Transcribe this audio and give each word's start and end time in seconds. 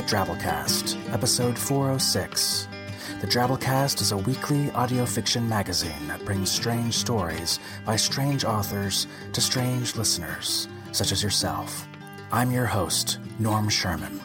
The 0.00 0.06
Drabblecast, 0.06 1.12
episode 1.12 1.58
406. 1.58 2.68
The 3.20 3.26
Drabblecast 3.26 4.00
is 4.00 4.12
a 4.12 4.16
weekly 4.16 4.70
audio 4.70 5.04
fiction 5.04 5.46
magazine 5.46 6.08
that 6.08 6.24
brings 6.24 6.50
strange 6.50 6.94
stories 6.94 7.58
by 7.84 7.96
strange 7.96 8.42
authors 8.42 9.06
to 9.34 9.42
strange 9.42 9.96
listeners, 9.96 10.68
such 10.92 11.12
as 11.12 11.22
yourself. 11.22 11.86
I'm 12.32 12.50
your 12.50 12.64
host, 12.64 13.18
Norm 13.38 13.68
Sherman. 13.68 14.22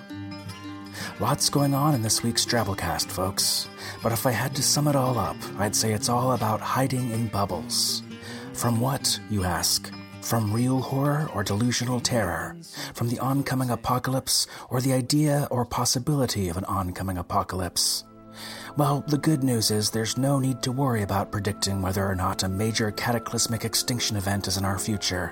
Lots 1.19 1.49
going 1.49 1.73
on 1.73 1.93
in 1.93 2.01
this 2.01 2.23
week's 2.23 2.45
Drabblecast, 2.45 3.07
folks, 3.07 3.67
but 4.01 4.13
if 4.13 4.25
I 4.25 4.31
had 4.31 4.55
to 4.55 4.63
sum 4.63 4.87
it 4.87 4.95
all 4.95 5.19
up, 5.19 5.35
I'd 5.57 5.75
say 5.75 5.91
it's 5.91 6.07
all 6.07 6.31
about 6.31 6.61
hiding 6.61 7.11
in 7.11 7.27
bubbles. 7.27 8.01
From 8.53 8.79
what, 8.79 9.19
you 9.29 9.43
ask? 9.43 9.91
From 10.25 10.51
real 10.51 10.81
horror 10.81 11.29
or 11.35 11.43
delusional 11.43 11.99
terror? 11.99 12.57
From 12.95 13.09
the 13.09 13.19
oncoming 13.19 13.69
apocalypse 13.69 14.47
or 14.71 14.81
the 14.81 14.91
idea 14.91 15.47
or 15.51 15.65
possibility 15.65 16.49
of 16.49 16.57
an 16.57 16.65
oncoming 16.65 17.19
apocalypse? 17.19 18.05
Well, 18.75 19.03
the 19.07 19.19
good 19.19 19.43
news 19.43 19.69
is 19.69 19.91
there's 19.91 20.17
no 20.17 20.39
need 20.39 20.63
to 20.63 20.71
worry 20.71 21.03
about 21.03 21.31
predicting 21.31 21.79
whether 21.79 22.03
or 22.03 22.15
not 22.15 22.41
a 22.41 22.49
major 22.49 22.89
cataclysmic 22.89 23.65
extinction 23.65 24.17
event 24.17 24.47
is 24.47 24.57
in 24.57 24.65
our 24.65 24.79
future. 24.79 25.31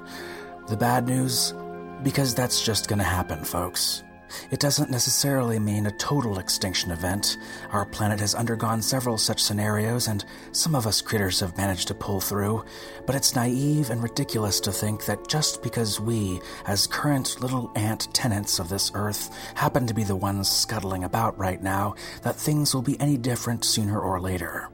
The 0.67 0.77
bad 0.77 1.08
news? 1.08 1.55
Because 2.03 2.36
that's 2.36 2.64
just 2.64 2.88
gonna 2.88 3.03
happen, 3.03 3.44
folks. 3.44 4.03
It 4.52 4.59
doesn't 4.59 4.89
necessarily 4.89 5.59
mean 5.59 5.86
a 5.86 5.92
total 5.92 6.39
extinction 6.39 6.92
event. 6.92 7.38
Our 7.72 7.86
planet 7.86 8.20
has 8.20 8.36
undergone 8.36 8.81
several 8.81 9.17
such 9.17 9.42
scenarios, 9.42 10.08
and 10.08 10.26
some 10.52 10.76
of 10.76 10.88
us 10.88 11.02
critters 11.02 11.39
have 11.39 11.58
managed 11.58 11.88
to 11.89 11.95
pull 11.95 12.22
through. 12.22 12.66
But 13.06 13.16
it's 13.16 13.36
naive 13.36 13.89
and 13.89 14.02
ridiculous 14.02 14.59
to 14.61 14.72
think 14.72 15.06
that 15.06 15.28
just 15.28 15.61
because 15.64 16.00
we, 16.00 16.39
as 16.66 16.88
current 16.88 17.42
little 17.42 17.72
ant 17.76 18.14
tenants 18.14 18.59
of 18.59 18.70
this 18.70 18.92
Earth, 18.94 19.30
happen 19.56 19.88
to 19.88 19.94
be 19.94 20.04
the 20.04 20.16
ones 20.16 20.50
scuttling 20.50 21.04
about 21.04 21.38
right 21.38 21.61
now, 21.61 21.95
that 22.22 22.36
things 22.36 22.73
will 22.73 22.81
be 22.81 23.00
any 23.00 23.17
different 23.17 23.66
sooner 23.66 24.00
or 24.00 24.20
later. 24.20 24.70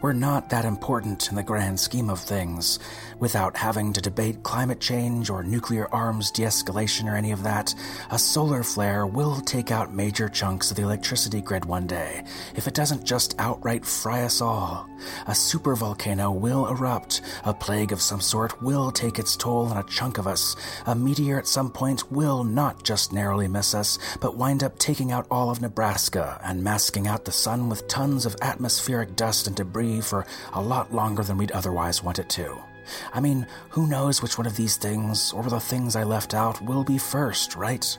We're 0.00 0.12
not 0.12 0.50
that 0.50 0.64
important 0.64 1.28
in 1.28 1.36
the 1.36 1.42
grand 1.42 1.78
scheme 1.80 2.10
of 2.10 2.20
things. 2.20 2.78
Without 3.18 3.56
having 3.56 3.92
to 3.92 4.00
debate 4.00 4.42
climate 4.42 4.80
change 4.80 5.30
or 5.30 5.42
nuclear 5.42 5.88
arms 5.92 6.30
de 6.30 6.42
escalation 6.42 7.10
or 7.10 7.14
any 7.14 7.32
of 7.32 7.42
that, 7.42 7.74
a 8.10 8.18
solar 8.18 8.62
flare 8.62 9.06
will 9.06 9.40
take 9.40 9.70
out 9.70 9.94
major 9.94 10.28
chunks 10.28 10.70
of 10.70 10.76
the 10.76 10.82
electricity 10.82 11.40
grid 11.40 11.64
one 11.64 11.86
day, 11.86 12.24
if 12.54 12.66
it 12.66 12.74
doesn't 12.74 13.04
just 13.04 13.34
outright 13.38 13.84
fry 13.84 14.22
us 14.22 14.40
all. 14.40 14.88
A 15.26 15.32
supervolcano 15.32 16.34
will 16.34 16.66
erupt, 16.68 17.20
a 17.44 17.54
plague 17.54 17.92
of 17.92 18.00
some 18.00 18.20
sort 18.20 18.62
will 18.62 18.90
take 18.90 19.18
its 19.18 19.36
toll 19.36 19.66
on 19.66 19.76
a 19.76 19.82
chunk 19.84 20.18
of 20.18 20.26
us, 20.26 20.56
a 20.86 20.94
meteor 20.94 21.38
at 21.38 21.46
some 21.46 21.70
point 21.70 22.10
will 22.10 22.44
not 22.44 22.82
just 22.84 23.12
narrowly 23.12 23.48
miss 23.48 23.74
us, 23.74 23.98
but 24.20 24.36
wind 24.36 24.62
up 24.62 24.78
taking 24.78 25.12
out 25.12 25.26
all 25.30 25.50
of 25.50 25.60
Nebraska 25.60 26.40
and 26.44 26.62
masking 26.62 27.06
out 27.06 27.24
the 27.24 27.32
sun 27.32 27.68
with 27.68 27.88
tons 27.88 28.26
of 28.26 28.36
atmospheric 28.42 29.16
dust 29.16 29.46
and 29.46 29.56
debris 29.56 30.00
for 30.00 30.26
a 30.52 30.62
lot 30.62 30.92
longer 30.92 31.22
than 31.22 31.36
we'd 31.36 31.52
otherwise 31.52 32.02
want 32.02 32.18
it 32.18 32.28
to. 32.30 32.71
I 33.12 33.20
mean, 33.20 33.46
who 33.70 33.86
knows 33.86 34.22
which 34.22 34.38
one 34.38 34.46
of 34.46 34.56
these 34.56 34.76
things, 34.76 35.32
or 35.32 35.42
the 35.44 35.60
things 35.60 35.96
I 35.96 36.04
left 36.04 36.34
out, 36.34 36.60
will 36.62 36.84
be 36.84 36.98
first, 36.98 37.56
right? 37.56 37.98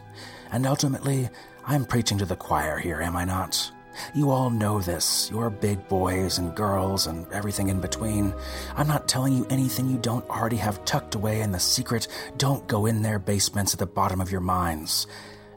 And 0.51 0.65
ultimately, 0.65 1.29
I'm 1.65 1.85
preaching 1.85 2.17
to 2.19 2.25
the 2.25 2.35
choir 2.35 2.77
here, 2.77 3.01
am 3.01 3.15
I 3.15 3.25
not? 3.25 3.71
You 4.13 4.31
all 4.31 4.49
know 4.49 4.81
this. 4.81 5.29
You're 5.31 5.49
big 5.49 5.87
boys 5.87 6.37
and 6.37 6.55
girls 6.55 7.07
and 7.07 7.31
everything 7.31 7.69
in 7.69 7.79
between. 7.79 8.33
I'm 8.75 8.87
not 8.87 9.07
telling 9.07 9.33
you 9.33 9.47
anything 9.49 9.87
you 9.87 9.97
don't 9.97 10.27
already 10.29 10.57
have 10.57 10.83
tucked 10.85 11.15
away 11.15 11.41
in 11.41 11.51
the 11.51 11.59
secret, 11.59 12.07
don't 12.37 12.67
go 12.67 12.85
in 12.85 13.01
there 13.01 13.19
basements 13.19 13.73
at 13.73 13.79
the 13.79 13.85
bottom 13.85 14.19
of 14.19 14.31
your 14.31 14.41
minds. 14.41 15.07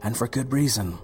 And 0.03 0.15
for 0.15 0.27
good 0.27 0.53
reason. 0.53 0.97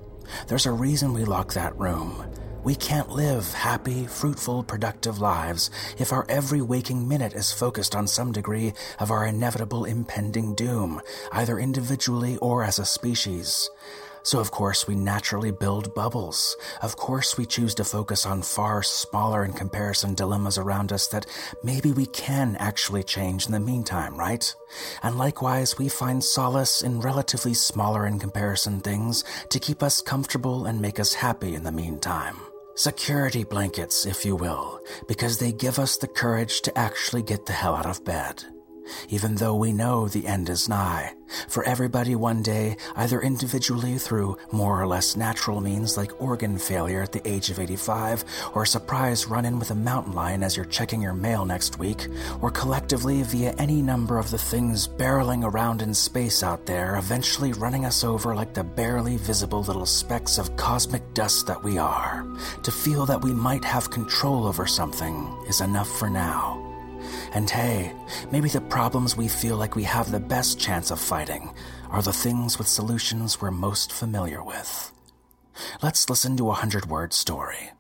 There's 0.48 0.66
a 0.66 0.72
reason 0.72 1.14
we 1.14 1.26
lock 1.26 1.54
that 1.54 1.78
room. 1.78 2.26
We 2.64 2.76
can't 2.76 3.10
live 3.10 3.54
happy, 3.54 4.08
fruitful, 4.08 4.64
productive 4.64 5.20
lives 5.20 5.70
if 5.98 6.14
our 6.14 6.26
every 6.30 6.62
waking 6.62 7.06
minute 7.06 7.34
is 7.34 7.52
focused 7.52 7.94
on 7.94 8.08
some 8.08 8.32
degree 8.32 8.74
of 9.00 9.12
our 9.12 9.26
inevitable 9.26 9.84
impending 9.84 10.56
doom, 10.56 11.02
either 11.34 11.60
individually 11.60 12.38
or 12.38 12.64
as 12.64 12.80
a 12.80 12.86
species. 12.86 13.70
So, 14.26 14.40
of 14.40 14.52
course, 14.52 14.88
we 14.88 14.96
naturally 14.96 15.52
build 15.52 15.94
bubbles. 15.94 16.56
Of 16.82 16.96
course, 16.96 17.38
we 17.38 17.46
choose 17.46 17.76
to 17.76 17.84
focus 17.84 18.26
on 18.26 18.42
far 18.42 18.82
smaller 18.82 19.44
in 19.44 19.52
comparison 19.52 20.14
dilemmas 20.14 20.58
around 20.58 20.94
us 20.94 21.08
that 21.08 21.26
maybe 21.64 21.92
we 21.92 22.06
can 22.06 22.56
actually 22.56 23.04
change 23.04 23.46
in 23.46 23.52
the 23.52 23.60
meantime, 23.60 24.16
right? 24.16 24.56
And 25.04 25.18
likewise, 25.18 25.78
we 25.78 25.90
find 25.90 26.24
solace 26.24 26.82
in 26.82 27.02
relatively 27.02 27.54
smaller 27.54 28.08
in 28.08 28.20
comparison 28.20 28.80
things 28.80 29.26
to 29.50 29.60
keep 29.60 29.84
us 29.84 30.02
comfortable 30.02 30.66
and 30.66 30.80
make 30.80 31.02
us 31.02 31.16
happy 31.16 31.54
in 31.54 31.64
the 31.64 31.72
meantime. 31.74 32.38
Security 32.76 33.44
blankets, 33.44 34.08
if 34.08 34.26
you 34.26 34.36
will, 34.36 34.80
because 35.08 35.38
they 35.38 35.52
give 35.52 35.78
us 35.78 35.98
the 35.98 36.08
courage 36.08 36.62
to 36.62 36.76
actually 36.76 37.22
get 37.22 37.46
the 37.46 37.54
hell 37.54 37.76
out 37.76 37.86
of 37.86 38.04
bed. 38.04 38.44
Even 39.10 39.36
though 39.36 39.56
we 39.56 39.72
know 39.72 40.08
the 40.08 40.28
end 40.28 40.50
is 40.50 40.70
nigh, 40.70 41.14
for 41.48 41.64
everybody 41.64 42.16
one 42.16 42.44
day, 42.44 42.78
either 42.96 43.22
individually 43.22 43.98
through 43.98 44.38
more 44.52 44.82
or 44.82 44.88
less 44.88 45.16
natural 45.16 45.62
means 45.62 45.98
like 45.98 46.22
organ 46.22 46.58
failure 46.58 47.02
at 47.02 47.12
the 47.12 47.28
age 47.28 47.50
of 47.50 47.60
85, 47.60 48.24
or 48.54 48.64
a 48.64 48.68
surprise 48.68 49.26
run 49.26 49.46
in 49.46 49.60
with 49.60 49.72
a 49.72 49.76
mountain 49.76 50.14
lion 50.14 50.44
as 50.44 50.56
you're 50.56 50.66
checking 50.66 51.02
your 51.02 51.14
mail 51.14 51.46
next 51.46 51.80
week, 51.80 52.08
or 52.42 52.52
collectively 52.52 53.24
via 53.24 53.54
any 53.58 53.82
number 53.82 54.18
of 54.18 54.32
the 54.32 54.38
things 54.38 54.88
barreling 54.88 55.44
around 55.44 55.82
in 55.82 55.94
space 55.94 56.44
out 56.44 56.66
there, 56.66 56.96
eventually 56.98 57.54
running 57.54 57.86
us 57.86 58.04
over 58.04 58.36
like 58.36 58.54
the 58.54 58.64
barely 58.64 59.18
visible 59.18 59.64
little 59.64 59.86
specks 59.86 60.38
of 60.38 60.56
cosmic 60.56 61.14
dust 61.14 61.48
that 61.48 61.64
we 61.64 61.78
are. 61.78 62.26
To 62.64 62.72
feel 62.72 63.06
that 63.06 63.22
we 63.22 63.34
might 63.34 63.66
have 63.66 63.90
control 63.90 64.46
over 64.46 64.66
something 64.66 65.28
is 65.48 65.62
enough 65.62 65.90
for 65.90 66.10
now. 66.10 66.63
And 67.34 67.50
hey, 67.50 67.92
maybe 68.32 68.50
the 68.50 68.62
problems 68.62 69.18
we 69.18 69.28
feel 69.28 69.58
like 69.58 69.76
we 69.76 69.84
have 69.84 70.12
the 70.12 70.20
best 70.20 70.60
chance 70.60 70.92
of 70.92 71.00
fighting 71.00 71.54
are 71.90 72.02
the 72.02 72.14
things 72.14 72.58
with 72.58 72.68
solutions 72.68 73.42
we're 73.42 73.52
most 73.52 73.92
familiar 73.92 74.44
with. 74.44 74.92
Let's 75.82 76.10
listen 76.10 76.38
to 76.38 76.50
a 76.50 76.54
hundred 76.54 76.86
word 76.86 77.14
story. 77.14 77.72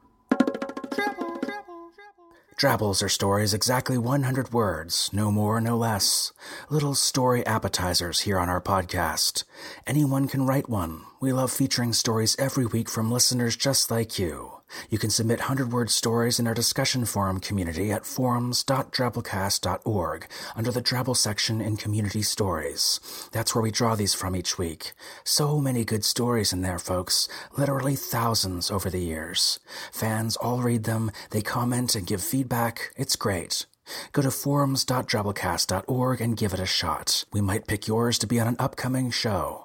Drabbles 2.55 3.03
are 3.03 3.09
stories 3.09 3.53
exactly 3.53 3.97
100 3.97 4.53
words, 4.53 5.09
no 5.11 5.31
more, 5.31 5.59
no 5.59 5.75
less. 5.75 6.31
Little 6.69 6.95
story 6.95 7.45
appetizers 7.45 8.21
here 8.21 8.39
on 8.39 8.47
our 8.47 8.61
podcast. 8.61 9.43
Anyone 9.85 10.27
can 10.27 10.45
write 10.45 10.69
one. 10.69 11.01
We 11.19 11.33
love 11.33 11.51
featuring 11.51 11.93
stories 11.93 12.35
every 12.39 12.65
week 12.65 12.89
from 12.89 13.11
listeners 13.11 13.55
just 13.55 13.91
like 13.91 14.17
you. 14.17 14.62
You 14.89 14.97
can 14.97 15.09
submit 15.09 15.39
100 15.39 15.71
word 15.71 15.89
stories 15.89 16.39
in 16.39 16.47
our 16.47 16.53
discussion 16.53 17.05
forum 17.05 17.39
community 17.39 17.91
at 17.91 18.05
forums.drabblecast.org 18.05 20.27
under 20.55 20.71
the 20.71 20.81
Drabble 20.81 21.17
section 21.17 21.61
in 21.61 21.77
Community 21.77 22.21
Stories. 22.21 22.99
That's 23.31 23.53
where 23.53 23.61
we 23.61 23.71
draw 23.71 23.95
these 23.95 24.13
from 24.13 24.35
each 24.35 24.57
week. 24.57 24.93
So 25.23 25.59
many 25.59 25.85
good 25.85 26.05
stories 26.05 26.53
in 26.53 26.61
there, 26.61 26.79
folks. 26.79 27.27
Literally 27.57 27.95
thousands 27.95 28.71
over 28.71 28.89
the 28.89 28.99
years. 28.99 29.59
Fans 29.91 30.35
all 30.37 30.61
read 30.61 30.83
them, 30.83 31.11
they 31.31 31.41
comment 31.41 31.95
and 31.95 32.07
give 32.07 32.21
feedback. 32.21 32.93
It's 32.95 33.15
great. 33.15 33.65
Go 34.11 34.21
to 34.21 34.31
forums.drabblecast.org 34.31 36.21
and 36.21 36.37
give 36.37 36.53
it 36.53 36.59
a 36.59 36.65
shot. 36.65 37.25
We 37.33 37.41
might 37.41 37.67
pick 37.67 37.87
yours 37.87 38.17
to 38.19 38.27
be 38.27 38.39
on 38.39 38.47
an 38.47 38.55
upcoming 38.59 39.11
show. 39.11 39.62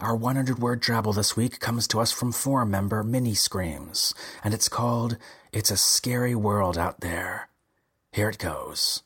Our 0.00 0.14
100 0.14 0.58
word 0.58 0.80
drabble 0.80 1.14
this 1.14 1.36
week 1.36 1.60
comes 1.60 1.86
to 1.88 2.00
us 2.00 2.12
from 2.12 2.32
forum 2.32 2.70
member 2.70 3.02
Mini 3.02 3.34
Screams, 3.34 4.14
and 4.44 4.52
it's 4.52 4.68
called 4.68 5.16
It's 5.52 5.70
a 5.70 5.76
Scary 5.76 6.34
World 6.34 6.76
Out 6.76 7.00
There. 7.00 7.48
Here 8.12 8.28
it 8.28 8.38
goes. 8.38 9.02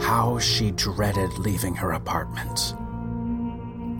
How 0.00 0.38
she 0.38 0.70
dreaded 0.70 1.38
leaving 1.38 1.74
her 1.74 1.92
apartment. 1.92 2.74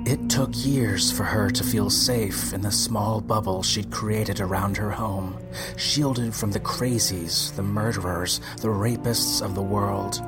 It 0.07 0.31
took 0.31 0.51
years 0.55 1.11
for 1.11 1.25
her 1.25 1.51
to 1.51 1.65
feel 1.65 1.91
safe 1.91 2.53
in 2.53 2.61
the 2.61 2.71
small 2.71 3.21
bubble 3.21 3.65
she'd 3.65 3.91
created 3.91 4.39
around 4.39 4.77
her 4.77 4.93
home, 4.93 5.37
shielded 5.77 6.33
from 6.33 6.53
the 6.53 6.61
crazies, 6.61 7.53
the 7.57 7.65
murderers, 7.65 8.41
the 8.59 8.69
rapists 8.69 9.45
of 9.45 9.57
the 9.57 9.63
world. 9.63 10.23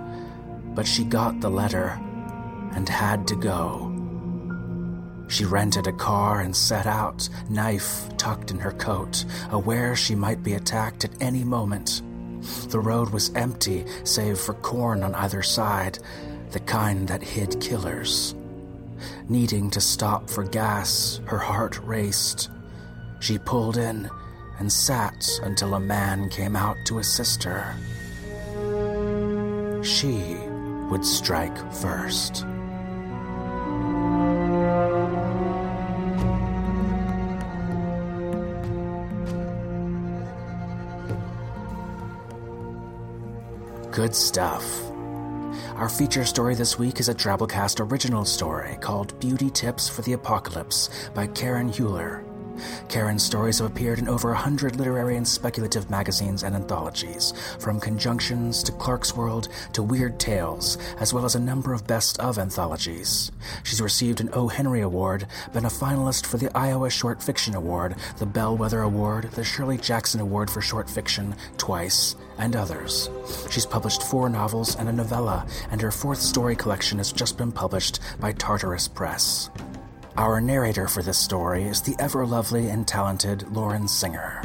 But 0.74 0.84
she 0.84 1.04
got 1.04 1.40
the 1.40 1.48
letter 1.48 1.96
and 2.74 2.88
had 2.88 3.28
to 3.28 3.36
go. 3.36 3.94
She 5.28 5.44
rented 5.44 5.86
a 5.86 5.92
car 5.92 6.40
and 6.40 6.56
set 6.56 6.86
out, 6.86 7.28
knife 7.48 8.08
tucked 8.16 8.50
in 8.50 8.58
her 8.58 8.72
coat, 8.72 9.24
aware 9.52 9.94
she 9.94 10.16
might 10.16 10.42
be 10.42 10.54
attacked 10.54 11.04
at 11.04 11.22
any 11.22 11.44
moment. 11.44 12.02
The 12.70 12.80
road 12.80 13.10
was 13.10 13.30
empty, 13.36 13.84
save 14.02 14.40
for 14.40 14.54
corn 14.54 15.04
on 15.04 15.14
either 15.14 15.44
side, 15.44 16.00
the 16.50 16.60
kind 16.60 17.06
that 17.06 17.22
hid 17.22 17.60
killers. 17.60 18.34
Needing 19.28 19.70
to 19.70 19.80
stop 19.80 20.28
for 20.30 20.44
gas, 20.44 21.20
her 21.26 21.38
heart 21.38 21.78
raced. 21.84 22.50
She 23.20 23.38
pulled 23.38 23.76
in 23.76 24.08
and 24.58 24.72
sat 24.72 25.28
until 25.42 25.74
a 25.74 25.80
man 25.80 26.28
came 26.30 26.56
out 26.56 26.76
to 26.86 26.98
assist 26.98 27.42
her. 27.44 27.74
She 29.82 30.36
would 30.90 31.04
strike 31.04 31.56
first. 31.72 32.44
Good 43.92 44.14
stuff. 44.14 44.92
Our 45.76 45.88
feature 45.88 46.24
story 46.24 46.54
this 46.54 46.78
week 46.78 47.00
is 47.00 47.08
a 47.08 47.14
Drabblecast 47.14 47.80
original 47.80 48.24
story 48.24 48.76
called 48.80 49.18
Beauty 49.20 49.50
Tips 49.50 49.88
for 49.88 50.02
the 50.02 50.14
Apocalypse 50.14 50.90
by 51.14 51.26
Karen 51.28 51.70
Heuler. 51.70 52.24
Karen's 52.88 53.22
stories 53.22 53.58
have 53.58 53.70
appeared 53.70 53.98
in 53.98 54.08
over 54.08 54.32
a 54.32 54.36
hundred 54.36 54.76
literary 54.76 55.16
and 55.16 55.26
speculative 55.26 55.90
magazines 55.90 56.42
and 56.42 56.54
anthologies, 56.54 57.32
from 57.58 57.80
Conjunctions 57.80 58.62
to 58.64 58.72
Clarkesworld 58.72 59.48
to 59.72 59.82
Weird 59.82 60.18
Tales, 60.18 60.78
as 60.98 61.14
well 61.14 61.24
as 61.24 61.34
a 61.34 61.40
number 61.40 61.72
of 61.72 61.86
best 61.86 62.18
of 62.18 62.38
anthologies. 62.38 63.30
She's 63.62 63.80
received 63.80 64.20
an 64.20 64.30
O. 64.32 64.48
Henry 64.48 64.80
Award, 64.80 65.26
been 65.52 65.66
a 65.66 65.68
finalist 65.68 66.26
for 66.26 66.36
the 66.36 66.50
Iowa 66.56 66.90
Short 66.90 67.22
Fiction 67.22 67.54
Award, 67.54 67.94
the 68.18 68.26
Bellwether 68.26 68.82
Award, 68.82 69.30
the 69.32 69.44
Shirley 69.44 69.78
Jackson 69.78 70.20
Award 70.20 70.50
for 70.50 70.60
Short 70.60 70.90
Fiction 70.90 71.36
twice, 71.56 72.16
and 72.38 72.56
others. 72.56 73.10
She's 73.50 73.66
published 73.66 74.02
four 74.02 74.28
novels 74.28 74.76
and 74.76 74.88
a 74.88 74.92
novella, 74.92 75.46
and 75.70 75.80
her 75.80 75.90
fourth 75.90 76.20
story 76.20 76.56
collection 76.56 76.98
has 76.98 77.12
just 77.12 77.36
been 77.36 77.52
published 77.52 78.00
by 78.20 78.32
Tartarus 78.32 78.88
Press. 78.88 79.50
Our 80.16 80.40
narrator 80.40 80.88
for 80.88 81.02
this 81.02 81.18
story 81.18 81.64
is 81.64 81.82
the 81.82 81.94
ever 81.98 82.26
lovely 82.26 82.68
and 82.70 82.86
talented 82.86 83.48
Lauren 83.52 83.86
Singer. 83.86 84.42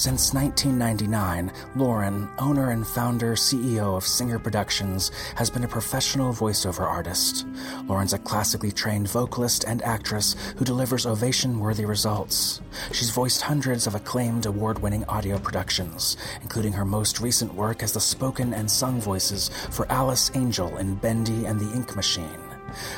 Since 0.00 0.32
1999, 0.32 1.52
Lauren, 1.76 2.26
owner 2.38 2.70
and 2.70 2.86
founder 2.86 3.34
CEO 3.34 3.98
of 3.98 4.06
Singer 4.06 4.38
Productions, 4.38 5.10
has 5.34 5.50
been 5.50 5.64
a 5.64 5.68
professional 5.68 6.32
voiceover 6.32 6.86
artist. 6.86 7.46
Lauren's 7.84 8.14
a 8.14 8.18
classically 8.18 8.72
trained 8.72 9.10
vocalist 9.10 9.64
and 9.64 9.82
actress 9.82 10.36
who 10.56 10.64
delivers 10.64 11.04
ovation 11.04 11.60
worthy 11.60 11.84
results. 11.84 12.62
She's 12.92 13.10
voiced 13.10 13.42
hundreds 13.42 13.86
of 13.86 13.94
acclaimed 13.94 14.46
award 14.46 14.78
winning 14.78 15.04
audio 15.04 15.38
productions, 15.38 16.16
including 16.40 16.72
her 16.72 16.86
most 16.86 17.20
recent 17.20 17.52
work 17.52 17.82
as 17.82 17.92
the 17.92 18.00
spoken 18.00 18.54
and 18.54 18.70
sung 18.70 19.02
voices 19.02 19.50
for 19.70 19.84
Alice 19.92 20.30
Angel 20.34 20.78
in 20.78 20.94
Bendy 20.94 21.44
and 21.44 21.60
the 21.60 21.70
Ink 21.76 21.94
Machine. 21.94 22.49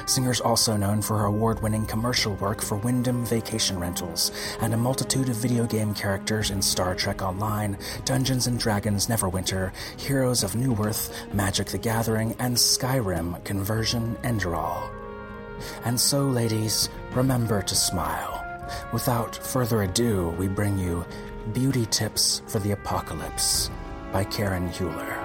Singer's 0.06 0.40
also 0.40 0.76
known 0.76 1.02
for 1.02 1.19
her 1.19 1.26
award 1.26 1.62
winning 1.62 1.86
commercial 1.86 2.34
work 2.36 2.62
for 2.62 2.76
Wyndham 2.76 3.24
Vacation 3.24 3.78
Rentals 3.78 4.32
and 4.60 4.74
a 4.74 4.76
multitude 4.76 5.28
of 5.28 5.36
video 5.36 5.66
game 5.66 5.94
characters 5.94 6.50
in 6.50 6.62
Star 6.62 6.94
Trek 6.94 7.22
Online, 7.22 7.76
Dungeons 8.04 8.46
and 8.46 8.58
Dragons 8.58 9.06
Neverwinter, 9.06 9.72
Heroes 9.96 10.42
of 10.42 10.52
Newerth, 10.52 11.12
Magic 11.34 11.69
the 11.69 11.78
Gathering, 11.78 12.34
and 12.38 12.56
Skyrim 12.56 13.42
Conversion 13.44 14.16
Enderal. 14.22 14.90
And 15.84 15.98
so, 15.98 16.24
ladies, 16.24 16.88
remember 17.12 17.62
to 17.62 17.74
smile. 17.74 18.38
Without 18.92 19.36
further 19.36 19.82
ado, 19.82 20.30
we 20.38 20.48
bring 20.48 20.78
you 20.78 21.04
Beauty 21.52 21.86
Tips 21.86 22.42
for 22.46 22.58
the 22.58 22.72
Apocalypse 22.72 23.70
by 24.12 24.24
Karen 24.24 24.69
Heuler. 24.70 25.21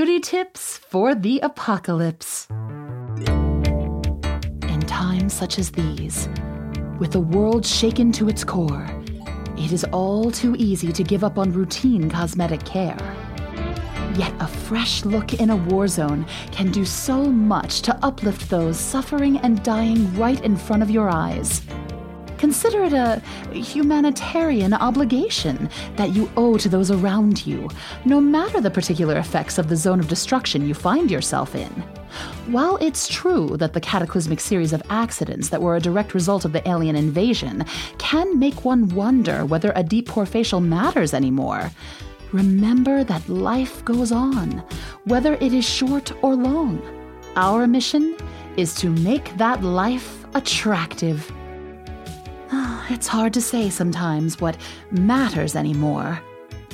Beauty 0.00 0.18
tips 0.18 0.78
for 0.78 1.14
the 1.14 1.40
apocalypse. 1.40 2.48
In 3.28 4.80
times 4.86 5.34
such 5.34 5.58
as 5.58 5.70
these, 5.70 6.26
with 6.98 7.12
the 7.12 7.20
world 7.20 7.66
shaken 7.66 8.10
to 8.12 8.30
its 8.30 8.42
core, 8.42 8.86
it 9.58 9.72
is 9.72 9.84
all 9.92 10.30
too 10.30 10.56
easy 10.56 10.90
to 10.90 11.04
give 11.04 11.22
up 11.22 11.36
on 11.36 11.52
routine 11.52 12.08
cosmetic 12.08 12.64
care. 12.64 12.96
Yet 14.16 14.32
a 14.40 14.46
fresh 14.46 15.04
look 15.04 15.34
in 15.34 15.50
a 15.50 15.56
war 15.56 15.86
zone 15.86 16.24
can 16.50 16.70
do 16.70 16.86
so 16.86 17.22
much 17.26 17.82
to 17.82 17.94
uplift 18.02 18.48
those 18.48 18.78
suffering 18.80 19.36
and 19.40 19.62
dying 19.62 20.16
right 20.16 20.42
in 20.42 20.56
front 20.56 20.82
of 20.82 20.90
your 20.90 21.10
eyes. 21.10 21.60
Consider 22.40 22.84
it 22.84 22.94
a 22.94 23.20
humanitarian 23.52 24.72
obligation 24.72 25.68
that 25.96 26.14
you 26.14 26.30
owe 26.38 26.56
to 26.56 26.70
those 26.70 26.90
around 26.90 27.46
you, 27.46 27.68
no 28.06 28.18
matter 28.18 28.62
the 28.62 28.70
particular 28.70 29.18
effects 29.18 29.58
of 29.58 29.68
the 29.68 29.76
zone 29.76 30.00
of 30.00 30.08
destruction 30.08 30.66
you 30.66 30.72
find 30.72 31.10
yourself 31.10 31.54
in. 31.54 31.68
While 32.46 32.78
it's 32.78 33.08
true 33.08 33.58
that 33.58 33.74
the 33.74 33.80
cataclysmic 33.82 34.40
series 34.40 34.72
of 34.72 34.82
accidents 34.88 35.50
that 35.50 35.60
were 35.60 35.76
a 35.76 35.80
direct 35.80 36.14
result 36.14 36.46
of 36.46 36.52
the 36.54 36.66
alien 36.66 36.96
invasion 36.96 37.66
can 37.98 38.38
make 38.38 38.64
one 38.64 38.88
wonder 38.88 39.44
whether 39.44 39.74
a 39.76 39.82
deep 39.82 40.08
pore 40.08 40.24
facial 40.24 40.62
matters 40.62 41.12
anymore, 41.12 41.70
remember 42.32 43.04
that 43.04 43.28
life 43.28 43.84
goes 43.84 44.12
on, 44.12 44.64
whether 45.04 45.34
it 45.34 45.52
is 45.52 45.68
short 45.68 46.10
or 46.22 46.34
long. 46.34 46.80
Our 47.36 47.66
mission 47.66 48.16
is 48.56 48.74
to 48.76 48.88
make 48.88 49.36
that 49.36 49.62
life 49.62 50.24
attractive. 50.34 51.30
It's 52.90 53.06
hard 53.06 53.32
to 53.34 53.40
say 53.40 53.70
sometimes 53.70 54.40
what 54.40 54.56
matters 54.90 55.54
anymore. 55.54 56.20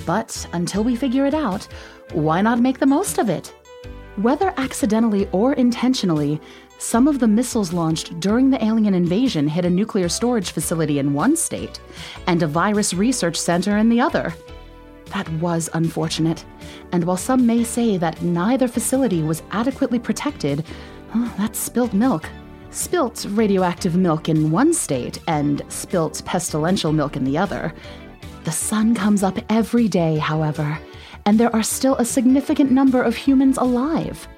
But 0.07 0.47
until 0.53 0.83
we 0.85 0.97
figure 0.97 1.27
it 1.27 1.35
out, 1.35 1.69
why 2.13 2.41
not 2.41 2.61
make 2.61 2.79
the 2.79 2.87
most 2.87 3.19
of 3.19 3.29
it? 3.29 3.55
Whether 4.17 4.55
accidentally 4.57 5.29
or 5.33 5.53
intentionally, 5.53 6.41
some 6.79 7.07
of 7.07 7.19
the 7.19 7.29
missiles 7.29 7.73
launched 7.73 8.19
during 8.21 8.49
the 8.49 8.65
alien 8.65 8.95
invasion 8.95 9.49
hit 9.49 9.65
a 9.65 9.71
nuclear 9.71 10.09
storage 10.09 10.53
facility 10.53 10.99
in 10.99 11.13
one 11.13 11.37
state 11.37 11.81
and 12.27 12.43
a 12.43 12.47
virus 12.47 12.95
research 12.95 13.37
center 13.37 13.77
in 13.77 13.89
the 13.89 14.01
other. 14.01 14.35
That 15.07 15.31
was 15.35 15.69
unfortunate, 15.75 16.45
and 16.93 17.05
while 17.05 17.17
some 17.17 17.47
may 17.47 17.63
say 17.63 17.99
that 17.99 18.23
neither 18.23 18.69
facility 18.69 19.23
was 19.23 19.43
adequately 19.51 19.99
protected, 19.99 20.65
that's 21.37 21.59
spilt 21.59 21.93
milk 21.93 22.29
spilt 22.77 23.27
radioactive 23.31 23.97
milk 23.97 24.29
in 24.29 24.51
one 24.51 24.75
state 24.75 25.19
and 25.27 25.63
spilt 25.69 26.23
pestilential 26.27 26.93
milk 26.93 27.17
in 27.17 27.25
the 27.25 27.39
other. 27.39 27.73
The 28.45 28.53
sun 28.53 28.95
comes 28.95 29.23
up 29.23 29.39
every 29.49 29.89
day, 29.89 30.19
however, 30.19 30.79
and 31.25 31.41
there 31.41 31.55
are 31.57 31.63
still 31.63 31.97
a 31.97 32.05
significant 32.05 32.71
number 32.71 33.03
of 33.03 33.17
humans 33.17 33.57
alive. 33.57 34.29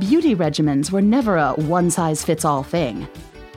Beauty 0.00 0.34
regimens 0.34 0.90
were 0.90 1.00
never 1.00 1.36
a 1.36 1.52
one 1.52 1.88
size 1.88 2.24
fits 2.24 2.44
all 2.44 2.64
thing, 2.64 3.06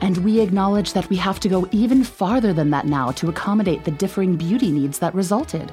and 0.00 0.18
we 0.18 0.40
acknowledge 0.40 0.92
that 0.92 1.08
we 1.10 1.16
have 1.16 1.40
to 1.40 1.48
go 1.48 1.68
even 1.72 2.04
farther 2.04 2.52
than 2.52 2.70
that 2.70 2.86
now 2.86 3.10
to 3.10 3.28
accommodate 3.28 3.84
the 3.84 3.90
differing 3.90 4.36
beauty 4.36 4.70
needs 4.70 5.00
that 5.00 5.14
resulted. 5.14 5.72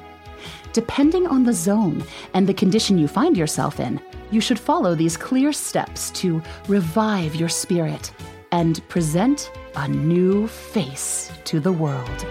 Depending 0.74 1.28
on 1.28 1.44
the 1.44 1.52
zone 1.52 2.02
and 2.34 2.48
the 2.48 2.52
condition 2.52 2.98
you 2.98 3.06
find 3.06 3.36
yourself 3.36 3.78
in, 3.78 4.00
you 4.32 4.40
should 4.40 4.58
follow 4.58 4.96
these 4.96 5.16
clear 5.16 5.52
steps 5.52 6.10
to 6.10 6.42
revive 6.66 7.36
your 7.36 7.48
spirit 7.48 8.10
and 8.50 8.86
present 8.88 9.52
a 9.76 9.86
new 9.86 10.48
face 10.48 11.30
to 11.44 11.60
the 11.60 11.70
world. 11.70 12.26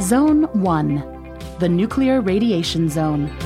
Zone 0.00 0.44
1 0.54 1.56
The 1.58 1.68
Nuclear 1.68 2.22
Radiation 2.22 2.88
Zone. 2.88 3.43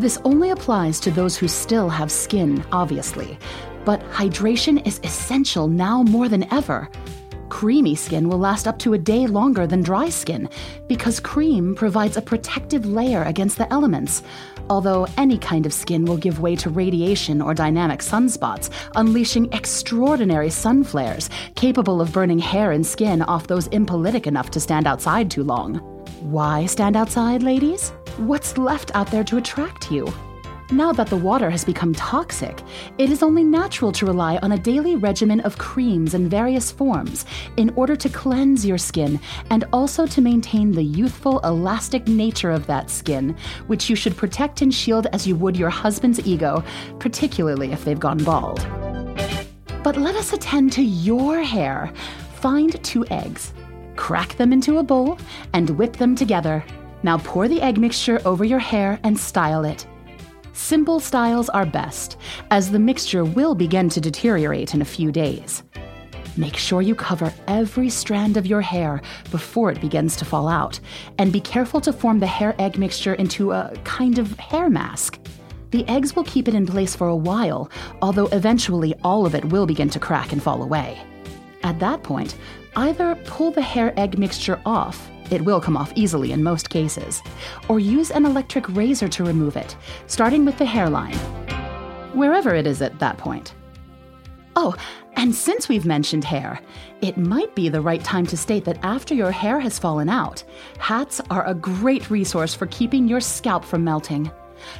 This 0.00 0.18
only 0.24 0.48
applies 0.48 0.98
to 1.00 1.10
those 1.10 1.36
who 1.36 1.46
still 1.46 1.90
have 1.90 2.10
skin, 2.10 2.64
obviously, 2.72 3.38
but 3.84 4.00
hydration 4.12 4.86
is 4.86 4.98
essential 5.04 5.68
now 5.68 6.02
more 6.02 6.26
than 6.26 6.50
ever. 6.50 6.88
Creamy 7.50 7.94
skin 7.94 8.26
will 8.26 8.38
last 8.38 8.66
up 8.66 8.78
to 8.78 8.94
a 8.94 8.98
day 8.98 9.26
longer 9.26 9.66
than 9.66 9.82
dry 9.82 10.08
skin 10.08 10.48
because 10.88 11.20
cream 11.20 11.74
provides 11.74 12.16
a 12.16 12.22
protective 12.22 12.86
layer 12.86 13.24
against 13.24 13.58
the 13.58 13.70
elements. 13.70 14.22
Although 14.70 15.06
any 15.18 15.36
kind 15.36 15.66
of 15.66 15.74
skin 15.74 16.06
will 16.06 16.16
give 16.16 16.40
way 16.40 16.56
to 16.56 16.70
radiation 16.70 17.42
or 17.42 17.52
dynamic 17.52 18.00
sunspots, 18.00 18.70
unleashing 18.94 19.52
extraordinary 19.52 20.48
sun 20.48 20.82
flares 20.82 21.28
capable 21.56 22.00
of 22.00 22.10
burning 22.10 22.38
hair 22.38 22.72
and 22.72 22.86
skin 22.86 23.20
off 23.20 23.48
those 23.48 23.66
impolitic 23.66 24.26
enough 24.26 24.50
to 24.52 24.60
stand 24.60 24.86
outside 24.86 25.30
too 25.30 25.44
long. 25.44 25.74
Why 26.22 26.64
stand 26.64 26.96
outside, 26.96 27.42
ladies? 27.42 27.92
What's 28.20 28.58
left 28.58 28.94
out 28.94 29.10
there 29.10 29.24
to 29.24 29.38
attract 29.38 29.90
you? 29.90 30.06
Now 30.70 30.92
that 30.92 31.06
the 31.06 31.16
water 31.16 31.48
has 31.48 31.64
become 31.64 31.94
toxic, 31.94 32.60
it 32.98 33.08
is 33.08 33.22
only 33.22 33.42
natural 33.42 33.92
to 33.92 34.04
rely 34.04 34.36
on 34.42 34.52
a 34.52 34.58
daily 34.58 34.94
regimen 34.94 35.40
of 35.40 35.56
creams 35.56 36.12
in 36.12 36.28
various 36.28 36.70
forms 36.70 37.24
in 37.56 37.72
order 37.76 37.96
to 37.96 38.10
cleanse 38.10 38.66
your 38.66 38.76
skin 38.76 39.18
and 39.48 39.64
also 39.72 40.06
to 40.06 40.20
maintain 40.20 40.70
the 40.70 40.82
youthful, 40.82 41.38
elastic 41.44 42.06
nature 42.08 42.50
of 42.50 42.66
that 42.66 42.90
skin, 42.90 43.34
which 43.68 43.88
you 43.88 43.96
should 43.96 44.18
protect 44.18 44.60
and 44.60 44.74
shield 44.74 45.06
as 45.14 45.26
you 45.26 45.34
would 45.36 45.56
your 45.56 45.70
husband's 45.70 46.20
ego, 46.26 46.62
particularly 46.98 47.72
if 47.72 47.86
they've 47.86 47.98
gone 47.98 48.22
bald. 48.22 48.58
But 49.82 49.96
let 49.96 50.14
us 50.14 50.34
attend 50.34 50.72
to 50.72 50.82
your 50.82 51.40
hair. 51.40 51.90
Find 52.34 52.84
two 52.84 53.06
eggs, 53.06 53.54
crack 53.96 54.36
them 54.36 54.52
into 54.52 54.76
a 54.76 54.82
bowl, 54.82 55.18
and 55.54 55.70
whip 55.70 55.96
them 55.96 56.14
together. 56.14 56.62
Now 57.02 57.18
pour 57.18 57.48
the 57.48 57.62
egg 57.62 57.78
mixture 57.78 58.20
over 58.24 58.44
your 58.44 58.58
hair 58.58 59.00
and 59.02 59.18
style 59.18 59.64
it. 59.64 59.86
Simple 60.52 61.00
styles 61.00 61.48
are 61.48 61.64
best, 61.64 62.18
as 62.50 62.70
the 62.70 62.78
mixture 62.78 63.24
will 63.24 63.54
begin 63.54 63.88
to 63.90 64.00
deteriorate 64.00 64.74
in 64.74 64.82
a 64.82 64.84
few 64.84 65.10
days. 65.10 65.62
Make 66.36 66.56
sure 66.56 66.82
you 66.82 66.94
cover 66.94 67.32
every 67.48 67.88
strand 67.88 68.36
of 68.36 68.46
your 68.46 68.60
hair 68.60 69.00
before 69.30 69.70
it 69.70 69.80
begins 69.80 70.16
to 70.16 70.24
fall 70.24 70.48
out, 70.48 70.78
and 71.18 71.32
be 71.32 71.40
careful 71.40 71.80
to 71.80 71.92
form 71.92 72.18
the 72.18 72.26
hair 72.26 72.54
egg 72.58 72.78
mixture 72.78 73.14
into 73.14 73.52
a 73.52 73.74
kind 73.84 74.18
of 74.18 74.38
hair 74.38 74.68
mask. 74.68 75.18
The 75.70 75.88
eggs 75.88 76.14
will 76.14 76.24
keep 76.24 76.48
it 76.48 76.54
in 76.54 76.66
place 76.66 76.94
for 76.94 77.08
a 77.08 77.16
while, 77.16 77.70
although 78.02 78.26
eventually 78.26 78.94
all 79.02 79.24
of 79.24 79.34
it 79.34 79.44
will 79.46 79.66
begin 79.66 79.88
to 79.90 80.00
crack 80.00 80.32
and 80.32 80.42
fall 80.42 80.62
away. 80.62 81.00
At 81.62 81.78
that 81.78 82.02
point, 82.02 82.36
either 82.76 83.14
pull 83.24 83.50
the 83.50 83.62
hair 83.62 83.92
egg 83.98 84.18
mixture 84.18 84.60
off 84.66 85.10
it 85.30 85.42
will 85.42 85.60
come 85.60 85.76
off 85.76 85.92
easily 85.94 86.32
in 86.32 86.42
most 86.42 86.70
cases. 86.70 87.22
Or 87.68 87.80
use 87.80 88.10
an 88.10 88.26
electric 88.26 88.68
razor 88.68 89.08
to 89.08 89.24
remove 89.24 89.56
it, 89.56 89.76
starting 90.06 90.44
with 90.44 90.58
the 90.58 90.64
hairline, 90.64 91.16
wherever 92.14 92.54
it 92.54 92.66
is 92.66 92.82
at 92.82 92.98
that 92.98 93.18
point. 93.18 93.54
Oh, 94.56 94.74
and 95.14 95.34
since 95.34 95.68
we've 95.68 95.86
mentioned 95.86 96.24
hair, 96.24 96.60
it 97.00 97.16
might 97.16 97.54
be 97.54 97.68
the 97.68 97.80
right 97.80 98.02
time 98.02 98.26
to 98.26 98.36
state 98.36 98.64
that 98.64 98.78
after 98.82 99.14
your 99.14 99.30
hair 99.30 99.60
has 99.60 99.78
fallen 99.78 100.08
out, 100.08 100.42
hats 100.78 101.20
are 101.30 101.46
a 101.46 101.54
great 101.54 102.10
resource 102.10 102.54
for 102.54 102.66
keeping 102.66 103.08
your 103.08 103.20
scalp 103.20 103.64
from 103.64 103.84
melting. 103.84 104.30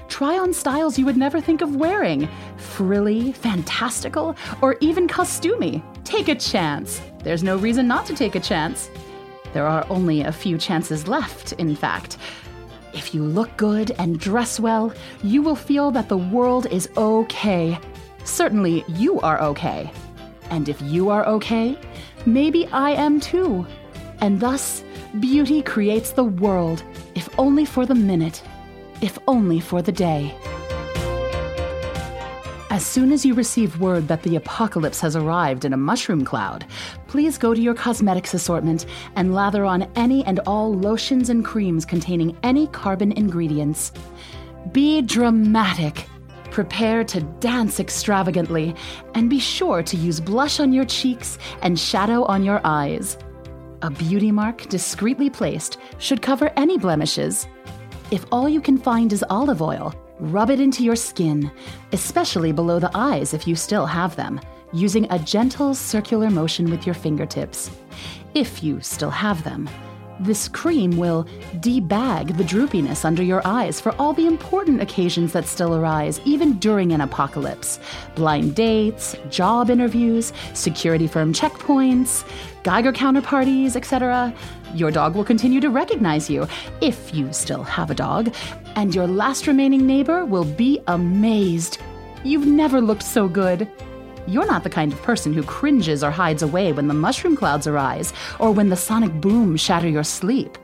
Try 0.09 0.39
on 0.39 0.53
styles 0.53 0.99
you 0.99 1.07
would 1.07 1.17
never 1.17 1.41
think 1.41 1.63
of 1.63 1.77
wearing 1.77 2.29
frilly, 2.57 3.33
fantastical, 3.33 4.37
or 4.61 4.77
even 4.81 5.09
costumey. 5.09 5.83
Take 6.05 6.29
a 6.29 6.35
chance. 6.35 7.01
There's 7.23 7.43
no 7.43 7.57
reason 7.57 7.89
not 7.89 8.07
to 8.07 8.15
take 8.15 8.35
a 8.35 8.41
chance. 8.41 8.91
There 9.53 9.67
are 9.67 9.87
only 9.91 10.23
a 10.23 10.33
few 10.33 10.59
chances 10.59 11.09
left, 11.09 11.53
in 11.55 11.75
fact. 11.75 12.17
If 12.93 13.15
you 13.15 13.23
look 13.23 13.57
good 13.57 13.93
and 13.99 14.19
dress 14.19 14.59
well, 14.59 14.93
you 15.23 15.43
will 15.43 15.57
feel 15.57 15.91
that 15.93 16.09
the 16.09 16.19
world 16.19 16.67
is 16.67 16.89
okay. 16.97 17.79
Certainly, 18.25 18.85
you 18.89 19.21
are 19.21 19.41
okay. 19.41 19.91
And 20.51 20.69
if 20.69 20.81
you 20.83 21.11
are 21.11 21.27
okay, 21.27 21.79
maybe 22.27 22.67
I 22.69 22.91
am 22.91 23.21
too. 23.21 23.67
And 24.21 24.41
thus, 24.41 24.85
beauty 25.21 25.63
creates 25.63 26.13
the 26.13 26.25
world, 26.25 26.83
if 27.15 27.29
only 27.39 27.65
for 27.65 27.87
the 27.87 27.95
minute, 27.95 28.43
if 29.01 29.19
only 29.27 29.61
for 29.61 29.83
the 29.83 29.93
day. 29.93 30.35
As 32.81 32.87
soon 32.87 33.13
as 33.13 33.27
you 33.27 33.35
receive 33.35 33.79
word 33.79 34.09
that 34.09 34.23
the 34.23 34.37
apocalypse 34.37 35.01
has 35.01 35.15
arrived 35.15 35.67
in 35.67 35.75
a 35.75 35.77
mushroom 35.77 36.25
cloud, 36.25 36.65
please 37.09 37.37
go 37.37 37.53
to 37.53 37.61
your 37.61 37.75
cosmetics 37.75 38.33
assortment 38.33 38.87
and 39.17 39.35
lather 39.35 39.67
on 39.67 39.83
any 39.97 40.25
and 40.25 40.41
all 40.47 40.75
lotions 40.75 41.29
and 41.29 41.45
creams 41.45 41.85
containing 41.85 42.35
any 42.43 42.69
carbon 42.69 43.13
ingredients. 43.13 43.93
Be 44.73 45.03
dramatic. 45.03 46.07
Prepare 46.53 47.05
to 47.05 47.21
dance 47.21 47.81
extravagantly, 47.81 48.75
and 49.15 49.29
be 49.29 49.41
sure 49.41 49.83
to 49.83 49.99
use 49.99 50.19
blush 50.19 50.59
on 50.59 50.73
your 50.73 50.87
cheeks 50.87 51.37
and 51.61 51.79
shadow 51.79 52.25
on 52.25 52.43
your 52.45 52.63
eyes. 52.65 53.19
A 53.83 53.91
beauty 53.91 54.33
mark 54.33 54.71
discreetly 54.71 55.29
placed 55.29 55.77
should 55.99 56.23
cover 56.23 56.51
any 56.57 56.79
blemishes. 56.79 57.47
If 58.11 58.25
all 58.33 58.49
you 58.49 58.63
can 58.63 58.79
find 58.79 59.13
is 59.13 59.23
olive 59.29 59.61
oil, 59.61 59.95
Rub 60.21 60.51
it 60.51 60.61
into 60.61 60.85
your 60.85 60.97
skin, 60.97 61.51
especially 61.93 62.53
below 62.53 62.79
the 62.79 62.91
eyes 62.93 63.33
if 63.33 63.49
you 63.49 63.57
still 63.57 63.87
have 63.87 64.17
them, 64.17 64.39
using 64.71 65.11
a 65.11 65.19
gentle 65.19 65.75
circular 65.75 66.29
motion 66.29 66.71
with 66.71 66.85
your 66.85 66.95
fingertips. 66.95 67.71
If 68.35 68.63
you 68.63 68.83
still 68.83 69.09
have 69.11 69.43
them. 69.45 69.67
This 70.21 70.49
cream 70.49 70.99
will 70.99 71.27
debag 71.61 72.37
the 72.37 72.45
droopiness 72.45 73.07
under 73.07 73.23
your 73.23 73.41
eyes 73.47 73.81
for 73.81 73.95
all 73.99 74.13
the 74.13 74.27
important 74.27 74.83
occasions 74.83 75.33
that 75.33 75.47
still 75.47 75.75
arise, 75.75 76.21
even 76.27 76.59
during 76.59 76.93
an 76.93 77.01
apocalypse 77.01 77.81
blind 78.17 78.55
dates, 78.55 79.17
job 79.31 79.71
interviews, 79.71 80.35
security 80.53 81.07
firm 81.07 81.33
checkpoints, 81.33 82.29
Geiger 82.65 82.93
counterparties, 82.93 83.77
etc. 83.77 84.35
Your 84.75 84.91
dog 84.91 85.15
will 85.15 85.25
continue 85.25 85.61
to 85.63 85.71
recognize 85.71 86.29
you, 86.29 86.47
if 86.83 87.15
you 87.15 87.33
still 87.33 87.63
have 87.63 87.91
a 87.91 87.95
dog, 87.95 88.35
and 88.77 88.95
your 88.95 89.07
last 89.07 89.47
remaining 89.47 89.87
neighbor 89.87 90.27
will 90.27 90.45
be 90.45 90.81
amazed. 90.87 91.79
You've 92.25 92.47
never 92.47 92.83
looked 92.83 93.05
so 93.05 93.27
good. 93.27 93.67
You're 94.27 94.47
not 94.47 94.63
the 94.63 94.71
kind 94.71 94.93
of 94.93 95.03
person 95.03 95.33
who 95.33 95.43
cringes 95.43 96.05
or 96.05 96.11
hides 96.11 96.43
away 96.43 96.73
when 96.73 96.89
the 96.89 96.95
mushroom 96.95 97.37
clouds 97.37 97.67
arise 97.67 98.13
or 98.39 98.53
when 98.53 98.69
the 98.69 98.77
sonic 98.77 99.13
boom 99.21 99.57
shatter 99.57 99.89
your 99.89 100.05
sleep. 100.05 100.57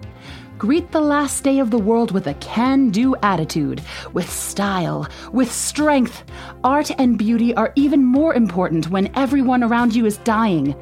Greet 0.58 0.90
the 0.90 1.00
last 1.00 1.44
day 1.44 1.58
of 1.58 1.70
the 1.70 1.78
world 1.78 2.12
with 2.12 2.26
a 2.26 2.34
can 2.34 2.88
do 2.88 3.14
attitude, 3.16 3.82
with 4.14 4.30
style, 4.30 5.06
with 5.30 5.52
strength. 5.52 6.25
Art 6.64 6.90
and 6.98 7.18
beauty 7.18 7.54
are 7.54 7.72
even 7.76 8.02
more 8.02 8.32
important 8.34 8.88
when 8.88 9.12
everyone 9.16 9.62
around 9.62 9.94
you 9.94 10.06
is 10.06 10.16
dying. 10.18 10.75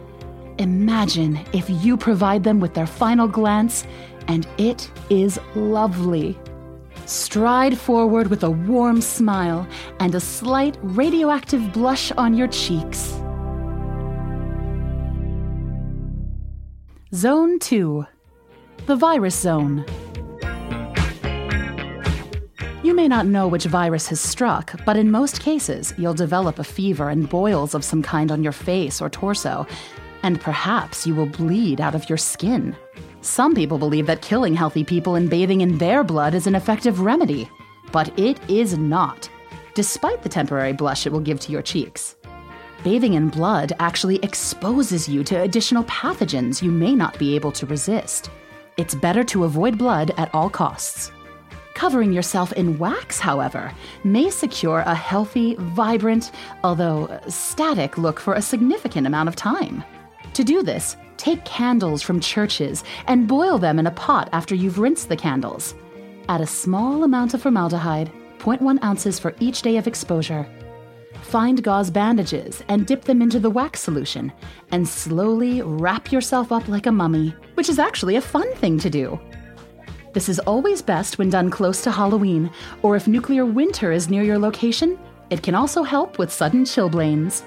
Imagine 0.58 1.40
if 1.52 1.68
you 1.68 1.96
provide 1.96 2.44
them 2.44 2.60
with 2.60 2.74
their 2.74 2.86
final 2.86 3.26
glance, 3.26 3.84
and 4.28 4.46
it 4.58 4.88
is 5.10 5.40
lovely. 5.56 6.38
Stride 7.06 7.76
forward 7.76 8.28
with 8.28 8.42
a 8.44 8.50
warm 8.50 9.00
smile 9.00 9.68
and 10.00 10.14
a 10.14 10.20
slight 10.20 10.78
radioactive 10.82 11.72
blush 11.72 12.10
on 12.12 12.34
your 12.34 12.48
cheeks. 12.48 13.12
Zone 17.14 17.58
2 17.58 18.06
The 18.86 18.96
Virus 18.96 19.38
Zone. 19.38 19.84
You 22.82 22.94
may 22.94 23.08
not 23.08 23.26
know 23.26 23.48
which 23.48 23.64
virus 23.64 24.08
has 24.08 24.20
struck, 24.20 24.74
but 24.84 24.96
in 24.96 25.10
most 25.10 25.40
cases, 25.40 25.94
you'll 25.96 26.14
develop 26.14 26.58
a 26.58 26.64
fever 26.64 27.08
and 27.08 27.28
boils 27.28 27.74
of 27.74 27.84
some 27.84 28.02
kind 28.02 28.30
on 28.30 28.42
your 28.42 28.52
face 28.52 29.00
or 29.00 29.08
torso, 29.08 29.66
and 30.22 30.40
perhaps 30.40 31.06
you 31.06 31.14
will 31.14 31.26
bleed 31.26 31.80
out 31.80 31.94
of 31.94 32.08
your 32.08 32.18
skin. 32.18 32.76
Some 33.24 33.54
people 33.54 33.78
believe 33.78 34.06
that 34.06 34.20
killing 34.20 34.54
healthy 34.54 34.84
people 34.84 35.14
and 35.14 35.30
bathing 35.30 35.62
in 35.62 35.78
their 35.78 36.04
blood 36.04 36.34
is 36.34 36.46
an 36.46 36.54
effective 36.54 37.00
remedy, 37.00 37.48
but 37.90 38.16
it 38.18 38.38
is 38.50 38.76
not, 38.76 39.30
despite 39.72 40.22
the 40.22 40.28
temporary 40.28 40.74
blush 40.74 41.06
it 41.06 41.10
will 41.10 41.20
give 41.20 41.40
to 41.40 41.50
your 41.50 41.62
cheeks. 41.62 42.16
Bathing 42.82 43.14
in 43.14 43.30
blood 43.30 43.72
actually 43.78 44.16
exposes 44.16 45.08
you 45.08 45.24
to 45.24 45.40
additional 45.40 45.84
pathogens 45.84 46.60
you 46.60 46.70
may 46.70 46.94
not 46.94 47.18
be 47.18 47.34
able 47.34 47.50
to 47.52 47.64
resist. 47.64 48.28
It's 48.76 48.94
better 48.94 49.24
to 49.24 49.44
avoid 49.44 49.78
blood 49.78 50.12
at 50.18 50.32
all 50.34 50.50
costs. 50.50 51.10
Covering 51.72 52.12
yourself 52.12 52.52
in 52.52 52.78
wax, 52.78 53.18
however, 53.18 53.72
may 54.04 54.28
secure 54.28 54.80
a 54.80 54.94
healthy, 54.94 55.54
vibrant, 55.58 56.30
although 56.62 57.18
static 57.28 57.96
look 57.96 58.20
for 58.20 58.34
a 58.34 58.42
significant 58.42 59.06
amount 59.06 59.30
of 59.30 59.34
time. 59.34 59.82
To 60.34 60.44
do 60.44 60.62
this, 60.62 60.98
Take 61.16 61.44
candles 61.44 62.02
from 62.02 62.20
churches 62.20 62.84
and 63.06 63.28
boil 63.28 63.58
them 63.58 63.78
in 63.78 63.86
a 63.86 63.92
pot 63.92 64.28
after 64.32 64.54
you've 64.54 64.78
rinsed 64.78 65.08
the 65.08 65.16
candles. 65.16 65.74
Add 66.28 66.40
a 66.40 66.46
small 66.46 67.04
amount 67.04 67.34
of 67.34 67.42
formaldehyde, 67.42 68.10
0.1 68.38 68.82
ounces 68.82 69.18
for 69.18 69.34
each 69.40 69.62
day 69.62 69.76
of 69.76 69.86
exposure. 69.86 70.46
Find 71.22 71.62
gauze 71.62 71.90
bandages 71.90 72.62
and 72.68 72.86
dip 72.86 73.04
them 73.04 73.22
into 73.22 73.40
the 73.40 73.50
wax 73.50 73.80
solution, 73.80 74.32
and 74.70 74.86
slowly 74.86 75.62
wrap 75.62 76.12
yourself 76.12 76.52
up 76.52 76.68
like 76.68 76.86
a 76.86 76.92
mummy, 76.92 77.34
which 77.54 77.68
is 77.68 77.78
actually 77.78 78.16
a 78.16 78.20
fun 78.20 78.52
thing 78.56 78.78
to 78.78 78.90
do. 78.90 79.18
This 80.12 80.28
is 80.28 80.38
always 80.40 80.80
best 80.82 81.18
when 81.18 81.30
done 81.30 81.50
close 81.50 81.82
to 81.82 81.90
Halloween, 81.90 82.50
or 82.82 82.94
if 82.94 83.08
nuclear 83.08 83.44
winter 83.44 83.90
is 83.90 84.08
near 84.08 84.22
your 84.22 84.38
location, 84.38 84.98
it 85.30 85.42
can 85.42 85.54
also 85.54 85.82
help 85.82 86.18
with 86.18 86.32
sudden 86.32 86.64
chilblains. 86.64 87.42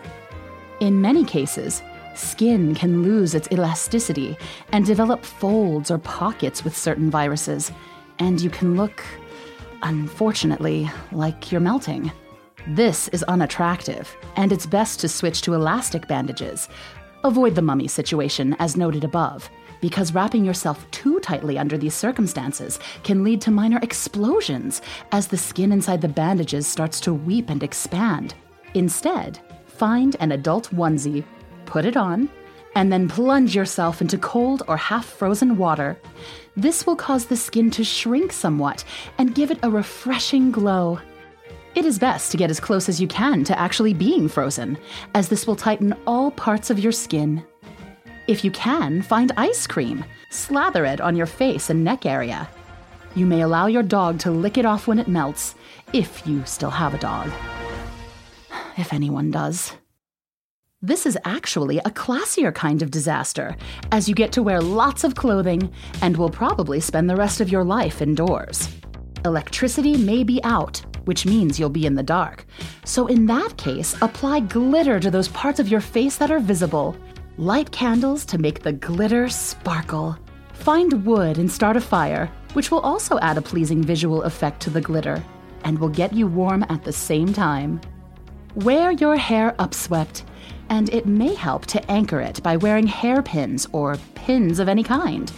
In 0.79 1.00
many 1.00 1.24
cases, 1.24 1.81
skin 2.17 2.75
can 2.75 3.03
lose 3.03 3.36
its 3.36 3.47
elasticity 3.51 4.38
and 4.71 4.86
develop 4.86 5.24
folds 5.24 5.91
or 5.91 5.97
pockets 5.97 6.63
with 6.63 6.75
certain 6.75 7.09
viruses, 7.09 7.71
and 8.19 8.41
you 8.41 8.50
can 8.50 8.75
look, 8.75 9.03
unfortunately, 9.83 10.89
like 11.12 11.51
you're 11.51 11.62
melting. 11.62 12.12
This 12.67 13.07
is 13.09 13.24
unattractive, 13.24 14.15
and 14.36 14.51
it's 14.51 14.65
best 14.65 15.00
to 15.00 15.07
switch 15.07 15.41
to 15.43 15.53
elastic 15.53 16.07
bandages. 16.07 16.67
Avoid 17.24 17.55
the 17.55 17.62
mummy 17.62 17.88
situation, 17.88 18.55
as 18.59 18.75
noted 18.75 19.03
above, 19.03 19.50
because 19.79 20.13
wrapping 20.13 20.43
yourself 20.43 20.89
too 20.91 21.19
tightly 21.19 21.57
under 21.57 21.77
these 21.77 21.93
circumstances 21.93 22.79
can 23.03 23.24
lead 23.24 23.39
to 23.41 23.51
minor 23.51 23.79
explosions 23.81 24.81
as 25.12 25.27
the 25.27 25.38
skin 25.38 25.71
inside 25.71 26.01
the 26.01 26.07
bandages 26.07 26.67
starts 26.67 27.00
to 27.01 27.13
weep 27.13 27.50
and 27.50 27.63
expand. 27.63 28.33
Instead, 28.74 29.39
find 29.65 30.15
an 30.19 30.31
adult 30.31 30.69
onesie, 30.71 31.24
put 31.67 31.86
it 31.86 31.95
on, 31.95 32.29
and 32.75 32.91
then 32.91 33.07
plunge 33.07 33.55
yourself 33.55 34.01
into 34.01 34.17
cold 34.17 34.63
or 34.67 34.77
half 34.77 35.05
frozen 35.05 35.57
water. 35.57 35.97
This 36.55 36.88
will 36.88 36.95
cause 36.95 37.25
the 37.25 37.38
skin 37.38 37.69
to 37.71 37.83
shrink 37.83 38.31
somewhat 38.31 38.83
and 39.17 39.36
give 39.36 39.51
it 39.51 39.59
a 39.63 39.69
refreshing 39.69 40.51
glow. 40.51 41.00
It 41.75 41.86
is 41.86 42.00
best 42.00 42.31
to 42.31 42.38
get 42.38 42.50
as 42.50 42.59
close 42.59 42.89
as 42.89 43.00
you 43.00 43.07
can 43.07 43.43
to 43.43 43.59
actually 43.59 43.93
being 43.93 44.27
frozen, 44.27 44.77
as 45.13 45.29
this 45.29 45.45
will 45.45 45.55
tighten 45.55 45.95
all 46.07 46.31
parts 46.31 46.69
of 46.69 46.79
your 46.79 46.91
skin. 46.91 47.43
If 48.27 48.43
you 48.43 48.51
can, 48.51 49.01
find 49.01 49.31
ice 49.38 49.67
cream, 49.67 50.03
slather 50.31 50.86
it 50.86 51.00
on 51.00 51.15
your 51.15 51.27
face 51.27 51.69
and 51.69 51.83
neck 51.83 52.05
area. 52.05 52.50
You 53.15 53.25
may 53.25 53.41
allow 53.41 53.67
your 53.67 53.83
dog 53.83 54.19
to 54.19 54.31
lick 54.31 54.57
it 54.57 54.65
off 54.65 54.88
when 54.88 55.00
it 55.00 55.07
melts, 55.07 55.55
if 55.93 56.27
you 56.27 56.43
still 56.45 56.69
have 56.71 56.93
a 56.93 57.00
dog. 57.00 57.31
If 58.77 58.93
anyone 58.93 59.31
does. 59.31 59.74
This 60.84 61.07
is 61.07 61.17
actually 61.25 61.79
a 61.79 61.89
classier 61.89 62.53
kind 62.53 62.84
of 62.84 62.91
disaster, 62.91 63.55
as 63.91 64.07
you 64.07 64.13
get 64.13 64.31
to 64.34 64.43
wear 64.43 64.62
lots 64.62 65.03
of 65.03 65.15
clothing 65.15 65.74
and 66.03 66.15
will 66.15 66.29
probably 66.29 66.79
spend 66.79 67.10
the 67.10 67.15
rest 67.15 67.41
of 67.41 67.50
your 67.50 67.63
life 67.63 68.00
indoors. 68.00 68.69
Electricity 69.25 69.98
may 69.98 70.24
be 70.24 70.39
out, 70.43 70.79
which 71.05 71.25
means 71.25 71.60
you'll 71.60 71.72
be 71.72 71.88
in 71.88 71.96
the 71.96 72.03
dark. 72.03 72.46
So, 72.86 73.07
in 73.07 73.25
that 73.25 73.57
case, 73.57 74.00
apply 74.03 74.41
glitter 74.41 75.00
to 75.00 75.10
those 75.10 75.29
parts 75.29 75.60
of 75.60 75.67
your 75.67 75.81
face 75.81 76.17
that 76.17 76.29
are 76.29 76.38
visible. 76.38 76.96
Light 77.38 77.72
candles 77.72 78.24
to 78.25 78.38
make 78.38 78.62
the 78.62 78.74
glitter 78.74 79.29
sparkle. 79.29 80.15
Find 80.53 81.03
wood 81.03 81.39
and 81.39 81.51
start 81.51 81.75
a 81.75 81.81
fire, 81.81 82.31
which 82.53 82.69
will 82.69 82.81
also 82.81 83.17
add 83.17 83.39
a 83.39 83.41
pleasing 83.41 83.81
visual 83.81 84.22
effect 84.22 84.62
to 84.62 84.69
the 84.69 84.81
glitter 84.81 85.24
and 85.63 85.79
will 85.79 85.89
get 85.89 86.13
you 86.13 86.27
warm 86.27 86.63
at 86.69 86.84
the 86.84 86.93
same 86.93 87.34
time. 87.34 87.81
Wear 88.53 88.91
your 88.91 89.15
hair 89.17 89.55
upswept, 89.57 90.22
and 90.69 90.93
it 90.93 91.05
may 91.05 91.33
help 91.33 91.65
to 91.67 91.91
anchor 91.91 92.19
it 92.19 92.41
by 92.43 92.57
wearing 92.57 92.88
hairpins 92.88 93.67
or 93.71 93.97
pins 94.15 94.59
of 94.59 94.67
any 94.67 94.83
kind. 94.83 95.31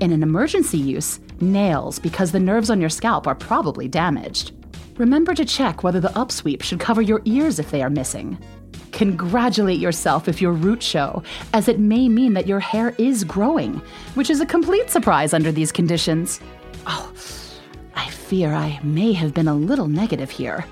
In 0.00 0.12
an 0.12 0.22
emergency 0.22 0.78
use, 0.78 1.20
nails 1.40 1.98
because 1.98 2.32
the 2.32 2.40
nerves 2.40 2.70
on 2.70 2.80
your 2.80 2.90
scalp 2.90 3.26
are 3.26 3.34
probably 3.34 3.88
damaged. 3.88 4.52
Remember 4.96 5.34
to 5.34 5.44
check 5.44 5.82
whether 5.82 6.00
the 6.00 6.08
upsweep 6.08 6.62
should 6.62 6.80
cover 6.80 7.02
your 7.02 7.22
ears 7.24 7.58
if 7.58 7.70
they 7.70 7.82
are 7.82 7.90
missing. 7.90 8.38
Congratulate 8.92 9.78
yourself 9.78 10.28
if 10.28 10.42
your 10.42 10.52
roots 10.52 10.84
show, 10.84 11.22
as 11.54 11.68
it 11.68 11.78
may 11.78 12.08
mean 12.08 12.34
that 12.34 12.46
your 12.46 12.60
hair 12.60 12.94
is 12.98 13.24
growing, 13.24 13.80
which 14.14 14.30
is 14.30 14.40
a 14.40 14.46
complete 14.46 14.90
surprise 14.90 15.32
under 15.32 15.52
these 15.52 15.72
conditions. 15.72 16.40
Oh, 16.86 17.12
I 17.94 18.08
fear 18.10 18.52
I 18.52 18.80
may 18.82 19.12
have 19.12 19.32
been 19.32 19.48
a 19.48 19.54
little 19.54 19.88
negative 19.88 20.30
here. 20.30 20.64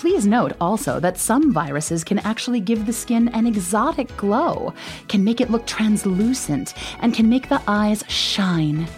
Please 0.00 0.26
note 0.26 0.54
also 0.62 0.98
that 0.98 1.18
some 1.18 1.52
viruses 1.52 2.04
can 2.04 2.20
actually 2.20 2.58
give 2.58 2.86
the 2.86 2.92
skin 2.92 3.28
an 3.34 3.46
exotic 3.46 4.08
glow, 4.16 4.72
can 5.08 5.22
make 5.22 5.42
it 5.42 5.50
look 5.50 5.66
translucent, 5.66 6.72
and 7.00 7.12
can 7.12 7.28
make 7.28 7.50
the 7.50 7.60
eyes 7.68 8.02
shine. 8.08 8.88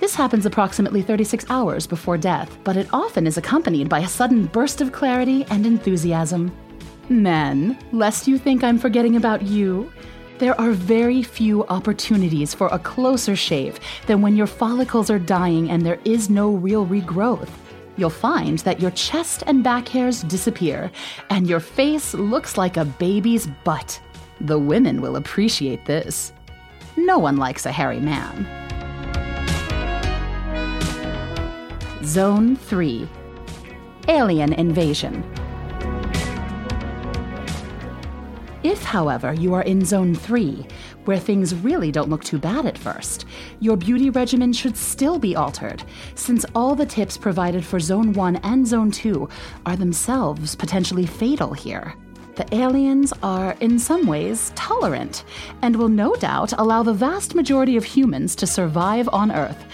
This 0.00 0.16
happens 0.16 0.46
approximately 0.46 1.00
36 1.00 1.46
hours 1.48 1.86
before 1.86 2.18
death, 2.18 2.58
but 2.64 2.76
it 2.76 2.88
often 2.92 3.24
is 3.24 3.36
accompanied 3.36 3.88
by 3.88 4.00
a 4.00 4.08
sudden 4.08 4.46
burst 4.46 4.80
of 4.80 4.90
clarity 4.90 5.44
and 5.48 5.64
enthusiasm. 5.64 6.50
Men, 7.08 7.78
lest 7.92 8.26
you 8.26 8.36
think 8.36 8.64
I'm 8.64 8.80
forgetting 8.80 9.14
about 9.14 9.42
you, 9.42 9.92
there 10.38 10.60
are 10.60 10.72
very 10.72 11.22
few 11.22 11.64
opportunities 11.66 12.52
for 12.52 12.66
a 12.72 12.80
closer 12.80 13.36
shave 13.36 13.78
than 14.08 14.22
when 14.22 14.34
your 14.34 14.48
follicles 14.48 15.08
are 15.08 15.20
dying 15.20 15.70
and 15.70 15.86
there 15.86 16.00
is 16.04 16.28
no 16.28 16.50
real 16.50 16.84
regrowth. 16.84 17.48
You'll 17.96 18.10
find 18.10 18.58
that 18.60 18.80
your 18.80 18.90
chest 18.92 19.44
and 19.46 19.62
back 19.62 19.88
hairs 19.88 20.22
disappear, 20.22 20.90
and 21.30 21.48
your 21.48 21.60
face 21.60 22.12
looks 22.14 22.58
like 22.58 22.76
a 22.76 22.84
baby's 22.84 23.46
butt. 23.64 24.00
The 24.40 24.58
women 24.58 25.00
will 25.00 25.16
appreciate 25.16 25.86
this. 25.86 26.32
No 26.96 27.18
one 27.18 27.36
likes 27.36 27.66
a 27.66 27.72
hairy 27.72 28.00
man. 28.00 28.46
Zone 32.04 32.56
3 32.56 33.08
Alien 34.08 34.52
Invasion. 34.52 35.24
If, 38.62 38.82
however, 38.82 39.34
you 39.34 39.54
are 39.54 39.62
in 39.62 39.84
Zone 39.84 40.14
3, 40.14 40.66
where 41.04 41.18
things 41.18 41.54
really 41.54 41.92
don't 41.92 42.08
look 42.08 42.24
too 42.24 42.38
bad 42.38 42.66
at 42.66 42.78
first, 42.78 43.26
your 43.60 43.76
beauty 43.76 44.10
regimen 44.10 44.52
should 44.52 44.76
still 44.76 45.18
be 45.18 45.36
altered, 45.36 45.82
since 46.14 46.44
all 46.54 46.74
the 46.74 46.86
tips 46.86 47.16
provided 47.16 47.64
for 47.64 47.80
Zone 47.80 48.12
1 48.12 48.36
and 48.36 48.66
Zone 48.66 48.90
2 48.90 49.28
are 49.66 49.76
themselves 49.76 50.54
potentially 50.54 51.06
fatal 51.06 51.52
here. 51.52 51.94
The 52.36 52.52
aliens 52.52 53.12
are, 53.22 53.56
in 53.60 53.78
some 53.78 54.06
ways, 54.06 54.50
tolerant, 54.56 55.24
and 55.62 55.76
will 55.76 55.88
no 55.88 56.16
doubt 56.16 56.52
allow 56.54 56.82
the 56.82 56.92
vast 56.92 57.34
majority 57.34 57.76
of 57.76 57.84
humans 57.84 58.34
to 58.36 58.46
survive 58.46 59.08
on 59.12 59.30
Earth, 59.30 59.64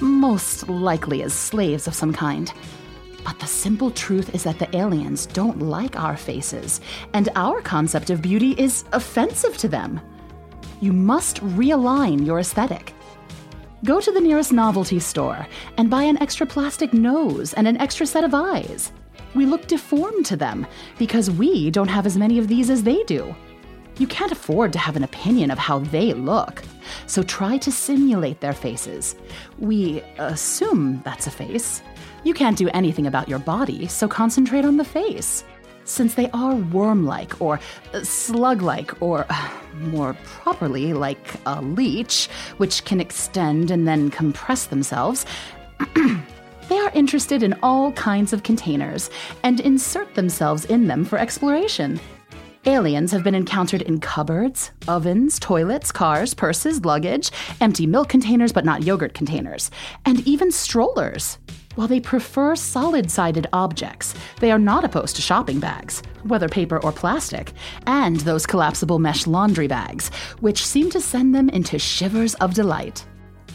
most 0.00 0.68
likely 0.68 1.22
as 1.22 1.34
slaves 1.34 1.86
of 1.86 1.94
some 1.94 2.14
kind. 2.14 2.52
But 3.22 3.38
the 3.38 3.46
simple 3.46 3.90
truth 3.90 4.34
is 4.34 4.44
that 4.44 4.58
the 4.58 4.74
aliens 4.74 5.26
don't 5.26 5.60
like 5.60 5.98
our 5.98 6.16
faces, 6.16 6.80
and 7.12 7.28
our 7.34 7.60
concept 7.60 8.08
of 8.08 8.22
beauty 8.22 8.52
is 8.52 8.84
offensive 8.92 9.58
to 9.58 9.68
them. 9.68 10.00
You 10.80 10.92
must 10.92 11.36
realign 11.42 12.26
your 12.26 12.38
aesthetic. 12.38 12.92
Go 13.84 14.00
to 14.00 14.10
the 14.12 14.20
nearest 14.20 14.52
novelty 14.52 14.98
store 14.98 15.46
and 15.78 15.88
buy 15.88 16.02
an 16.02 16.18
extra 16.18 16.46
plastic 16.46 16.92
nose 16.92 17.54
and 17.54 17.66
an 17.66 17.76
extra 17.78 18.06
set 18.06 18.24
of 18.24 18.34
eyes. 18.34 18.92
We 19.34 19.46
look 19.46 19.66
deformed 19.66 20.26
to 20.26 20.36
them 20.36 20.66
because 20.98 21.30
we 21.30 21.70
don't 21.70 21.88
have 21.88 22.06
as 22.06 22.16
many 22.16 22.38
of 22.38 22.48
these 22.48 22.70
as 22.70 22.82
they 22.82 23.02
do. 23.04 23.34
You 23.98 24.06
can't 24.06 24.32
afford 24.32 24.72
to 24.74 24.78
have 24.78 24.96
an 24.96 25.04
opinion 25.04 25.50
of 25.50 25.58
how 25.58 25.78
they 25.78 26.12
look, 26.12 26.62
so 27.06 27.22
try 27.22 27.56
to 27.58 27.72
simulate 27.72 28.40
their 28.40 28.52
faces. 28.52 29.14
We 29.58 30.02
assume 30.18 31.00
that's 31.04 31.26
a 31.26 31.30
face. 31.30 31.82
You 32.22 32.34
can't 32.34 32.58
do 32.58 32.68
anything 32.74 33.06
about 33.06 33.28
your 33.28 33.38
body, 33.38 33.86
so 33.86 34.06
concentrate 34.08 34.66
on 34.66 34.76
the 34.76 34.84
face. 34.84 35.44
Since 35.86 36.14
they 36.14 36.28
are 36.32 36.56
worm 36.56 37.06
like, 37.06 37.40
or 37.40 37.60
uh, 37.94 38.02
slug 38.02 38.60
like, 38.60 39.00
or 39.00 39.24
uh, 39.30 39.50
more 39.82 40.14
properly, 40.24 40.92
like 40.92 41.34
a 41.46 41.62
leech, 41.62 42.28
which 42.56 42.84
can 42.84 43.00
extend 43.00 43.70
and 43.70 43.86
then 43.86 44.10
compress 44.10 44.66
themselves, 44.66 45.24
they 45.94 46.78
are 46.78 46.90
interested 46.92 47.44
in 47.44 47.54
all 47.62 47.92
kinds 47.92 48.32
of 48.32 48.42
containers 48.42 49.10
and 49.44 49.60
insert 49.60 50.12
themselves 50.16 50.64
in 50.64 50.88
them 50.88 51.04
for 51.04 51.18
exploration. 51.18 52.00
Aliens 52.64 53.12
have 53.12 53.22
been 53.22 53.36
encountered 53.36 53.82
in 53.82 54.00
cupboards, 54.00 54.72
ovens, 54.88 55.38
toilets, 55.38 55.92
cars, 55.92 56.34
purses, 56.34 56.84
luggage, 56.84 57.30
empty 57.60 57.86
milk 57.86 58.08
containers 58.08 58.52
but 58.52 58.64
not 58.64 58.82
yogurt 58.82 59.14
containers, 59.14 59.70
and 60.04 60.26
even 60.26 60.50
strollers. 60.50 61.38
While 61.76 61.86
they 61.88 62.00
prefer 62.00 62.56
solid 62.56 63.10
sided 63.10 63.46
objects, 63.52 64.14
they 64.40 64.50
are 64.50 64.58
not 64.58 64.84
opposed 64.84 65.14
to 65.16 65.22
shopping 65.22 65.60
bags, 65.60 66.02
whether 66.24 66.48
paper 66.48 66.82
or 66.82 66.90
plastic, 66.90 67.52
and 67.86 68.16
those 68.20 68.46
collapsible 68.46 68.98
mesh 68.98 69.26
laundry 69.26 69.68
bags, 69.68 70.08
which 70.40 70.66
seem 70.66 70.90
to 70.90 71.00
send 71.00 71.34
them 71.34 71.48
into 71.50 71.78
shivers 71.78 72.34
of 72.36 72.54
delight. 72.54 73.06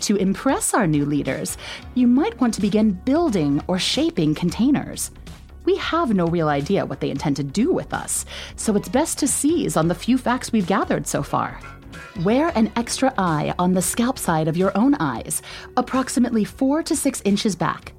To 0.02 0.16
impress 0.16 0.74
our 0.74 0.88
new 0.88 1.06
leaders, 1.06 1.58
you 1.96 2.08
might 2.08 2.40
want 2.40 2.54
to 2.54 2.62
begin 2.62 2.92
building 2.92 3.62
or 3.68 3.78
shaping 3.78 4.34
containers 4.34 5.12
we 5.66 5.76
have 5.76 6.14
no 6.14 6.26
real 6.26 6.50
idea 6.50 6.86
what 6.86 7.00
they 7.00 7.12
intend 7.12 7.36
to 7.36 7.44
do 7.44 7.72
with 7.72 7.94
us, 7.94 8.26
so 8.56 8.76
it's 8.76 8.90
best 8.90 9.20
to 9.20 9.28
seize 9.28 9.78
on 9.78 9.88
the 9.88 9.96
few 9.96 10.18
facts 10.18 10.52
we've 10.52 10.68
gathered 10.68 11.08
so 11.08 11.22
far. 11.22 11.60
Wear 12.24 12.52
an 12.56 12.72
extra 12.76 13.14
eye 13.18 13.54
on 13.60 13.74
the 13.74 13.82
scalp 13.82 14.18
side 14.18 14.48
of 14.48 14.58
your 14.58 14.76
own 14.76 14.96
eyes, 14.96 15.42
approximately 15.78 16.44
4 16.44 16.84
to 16.84 16.96
6 16.96 17.22
inches 17.26 17.56
back. 17.56 17.94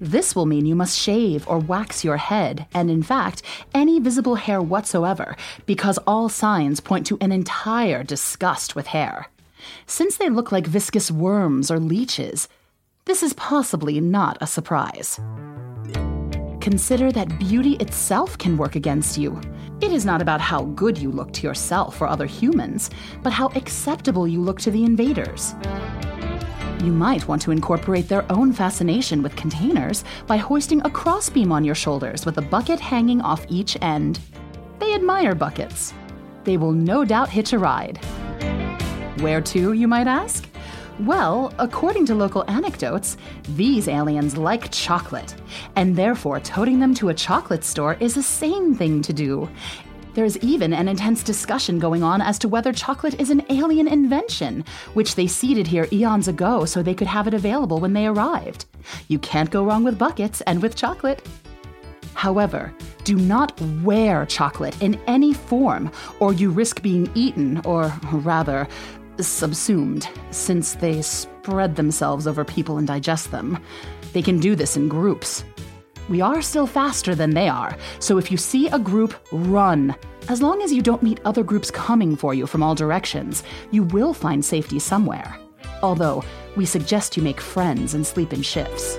This 0.00 0.36
will 0.36 0.46
mean 0.46 0.66
you 0.66 0.74
must 0.74 0.98
shave 0.98 1.48
or 1.48 1.58
wax 1.58 2.04
your 2.04 2.18
head, 2.18 2.66
and 2.74 2.90
in 2.90 3.02
fact, 3.02 3.42
any 3.74 3.98
visible 3.98 4.34
hair 4.34 4.60
whatsoever, 4.60 5.36
because 5.64 5.98
all 6.06 6.28
signs 6.28 6.80
point 6.80 7.06
to 7.06 7.18
an 7.20 7.32
entire 7.32 8.02
disgust 8.02 8.74
with 8.74 8.88
hair. 8.88 9.28
Since 9.86 10.18
they 10.18 10.28
look 10.28 10.52
like 10.52 10.66
viscous 10.66 11.10
worms 11.10 11.70
or 11.70 11.80
leeches, 11.80 12.48
this 13.06 13.22
is 13.22 13.32
possibly 13.34 14.00
not 14.00 14.36
a 14.40 14.46
surprise. 14.46 15.18
Consider 16.60 17.12
that 17.12 17.38
beauty 17.38 17.76
itself 17.76 18.36
can 18.36 18.56
work 18.56 18.74
against 18.74 19.16
you. 19.16 19.40
It 19.80 19.92
is 19.92 20.04
not 20.04 20.20
about 20.20 20.40
how 20.40 20.64
good 20.64 20.98
you 20.98 21.12
look 21.12 21.32
to 21.34 21.46
yourself 21.46 22.00
or 22.00 22.08
other 22.08 22.26
humans, 22.26 22.90
but 23.22 23.32
how 23.32 23.48
acceptable 23.54 24.26
you 24.26 24.40
look 24.40 24.58
to 24.60 24.70
the 24.70 24.84
invaders. 24.84 25.54
You 26.84 26.92
might 26.92 27.26
want 27.26 27.40
to 27.42 27.50
incorporate 27.50 28.08
their 28.08 28.30
own 28.30 28.52
fascination 28.52 29.22
with 29.22 29.34
containers 29.34 30.04
by 30.26 30.36
hoisting 30.36 30.82
a 30.84 30.90
crossbeam 30.90 31.50
on 31.50 31.64
your 31.64 31.74
shoulders 31.74 32.26
with 32.26 32.38
a 32.38 32.42
bucket 32.42 32.78
hanging 32.78 33.20
off 33.22 33.46
each 33.48 33.76
end. 33.80 34.20
They 34.78 34.94
admire 34.94 35.34
buckets. 35.34 35.94
They 36.44 36.56
will 36.56 36.72
no 36.72 37.04
doubt 37.04 37.30
hitch 37.30 37.52
a 37.52 37.58
ride. 37.58 37.98
Where 39.20 39.40
to, 39.40 39.72
you 39.72 39.88
might 39.88 40.06
ask? 40.06 40.46
Well, 41.00 41.52
according 41.58 42.06
to 42.06 42.14
local 42.14 42.44
anecdotes, 42.48 43.16
these 43.50 43.88
aliens 43.88 44.36
like 44.36 44.70
chocolate, 44.70 45.34
and 45.76 45.96
therefore 45.96 46.40
toting 46.40 46.78
them 46.78 46.94
to 46.94 47.08
a 47.08 47.14
chocolate 47.14 47.64
store 47.64 47.96
is 48.00 48.16
a 48.16 48.22
sane 48.22 48.74
thing 48.74 49.02
to 49.02 49.12
do. 49.12 49.48
There's 50.16 50.38
even 50.38 50.72
an 50.72 50.88
intense 50.88 51.22
discussion 51.22 51.78
going 51.78 52.02
on 52.02 52.22
as 52.22 52.38
to 52.38 52.48
whether 52.48 52.72
chocolate 52.72 53.20
is 53.20 53.28
an 53.28 53.42
alien 53.50 53.86
invention, 53.86 54.64
which 54.94 55.14
they 55.14 55.26
seeded 55.26 55.66
here 55.66 55.86
eons 55.92 56.26
ago 56.26 56.64
so 56.64 56.82
they 56.82 56.94
could 56.94 57.06
have 57.06 57.26
it 57.26 57.34
available 57.34 57.80
when 57.80 57.92
they 57.92 58.06
arrived. 58.06 58.64
You 59.08 59.18
can't 59.18 59.50
go 59.50 59.62
wrong 59.62 59.84
with 59.84 59.98
buckets 59.98 60.40
and 60.40 60.62
with 60.62 60.74
chocolate. 60.74 61.20
However, 62.14 62.72
do 63.04 63.16
not 63.16 63.60
wear 63.82 64.24
chocolate 64.24 64.80
in 64.82 64.98
any 65.06 65.34
form, 65.34 65.92
or 66.18 66.32
you 66.32 66.48
risk 66.48 66.80
being 66.80 67.10
eaten, 67.14 67.60
or 67.66 67.92
rather, 68.10 68.66
subsumed, 69.20 70.08
since 70.30 70.76
they 70.76 71.02
spread 71.02 71.76
themselves 71.76 72.26
over 72.26 72.42
people 72.42 72.78
and 72.78 72.86
digest 72.86 73.32
them. 73.32 73.62
They 74.14 74.22
can 74.22 74.40
do 74.40 74.56
this 74.56 74.78
in 74.78 74.88
groups. 74.88 75.44
We 76.08 76.20
are 76.20 76.40
still 76.40 76.68
faster 76.68 77.16
than 77.16 77.30
they 77.30 77.48
are, 77.48 77.76
so 77.98 78.16
if 78.16 78.30
you 78.30 78.36
see 78.36 78.68
a 78.68 78.78
group, 78.78 79.14
run. 79.32 79.94
As 80.28 80.40
long 80.40 80.62
as 80.62 80.72
you 80.72 80.80
don't 80.80 81.02
meet 81.02 81.20
other 81.24 81.42
groups 81.42 81.70
coming 81.70 82.14
for 82.14 82.32
you 82.32 82.46
from 82.46 82.62
all 82.62 82.76
directions, 82.76 83.42
you 83.72 83.82
will 83.82 84.14
find 84.14 84.44
safety 84.44 84.78
somewhere. 84.78 85.36
Although, 85.82 86.22
we 86.56 86.64
suggest 86.64 87.16
you 87.16 87.24
make 87.24 87.40
friends 87.40 87.94
and 87.94 88.06
sleep 88.06 88.32
in 88.32 88.42
shifts. 88.42 88.98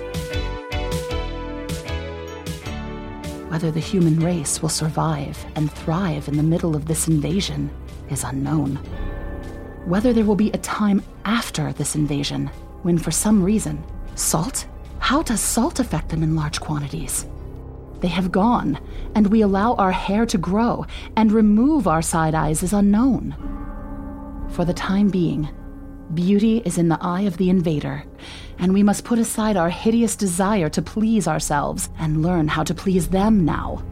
Whether 3.48 3.70
the 3.70 3.80
human 3.80 4.20
race 4.20 4.60
will 4.60 4.68
survive 4.68 5.42
and 5.56 5.72
thrive 5.72 6.28
in 6.28 6.36
the 6.36 6.42
middle 6.42 6.76
of 6.76 6.86
this 6.86 7.08
invasion 7.08 7.70
is 8.10 8.22
unknown. 8.22 8.76
Whether 9.86 10.12
there 10.12 10.26
will 10.26 10.36
be 10.36 10.50
a 10.50 10.58
time 10.58 11.02
after 11.24 11.72
this 11.72 11.94
invasion, 11.94 12.48
when 12.82 12.98
for 12.98 13.10
some 13.10 13.42
reason, 13.42 13.82
salt 14.14 14.66
how 14.98 15.22
does 15.22 15.40
salt 15.40 15.80
affect 15.80 16.08
them 16.10 16.22
in 16.22 16.36
large 16.36 16.60
quantities? 16.60 17.26
They 18.00 18.08
have 18.08 18.30
gone, 18.30 18.78
and 19.14 19.26
we 19.26 19.40
allow 19.40 19.74
our 19.74 19.92
hair 19.92 20.24
to 20.26 20.38
grow 20.38 20.86
and 21.16 21.32
remove 21.32 21.88
our 21.88 22.02
side 22.02 22.34
eyes 22.34 22.62
is 22.62 22.72
unknown. 22.72 23.34
For 24.50 24.64
the 24.64 24.74
time 24.74 25.08
being, 25.08 25.48
beauty 26.14 26.58
is 26.64 26.78
in 26.78 26.88
the 26.88 26.98
eye 27.00 27.22
of 27.22 27.36
the 27.36 27.50
invader, 27.50 28.04
and 28.58 28.72
we 28.72 28.82
must 28.82 29.04
put 29.04 29.18
aside 29.18 29.56
our 29.56 29.70
hideous 29.70 30.16
desire 30.16 30.68
to 30.70 30.82
please 30.82 31.26
ourselves 31.26 31.90
and 31.98 32.22
learn 32.22 32.48
how 32.48 32.62
to 32.64 32.74
please 32.74 33.08
them 33.08 33.44
now. 33.44 33.82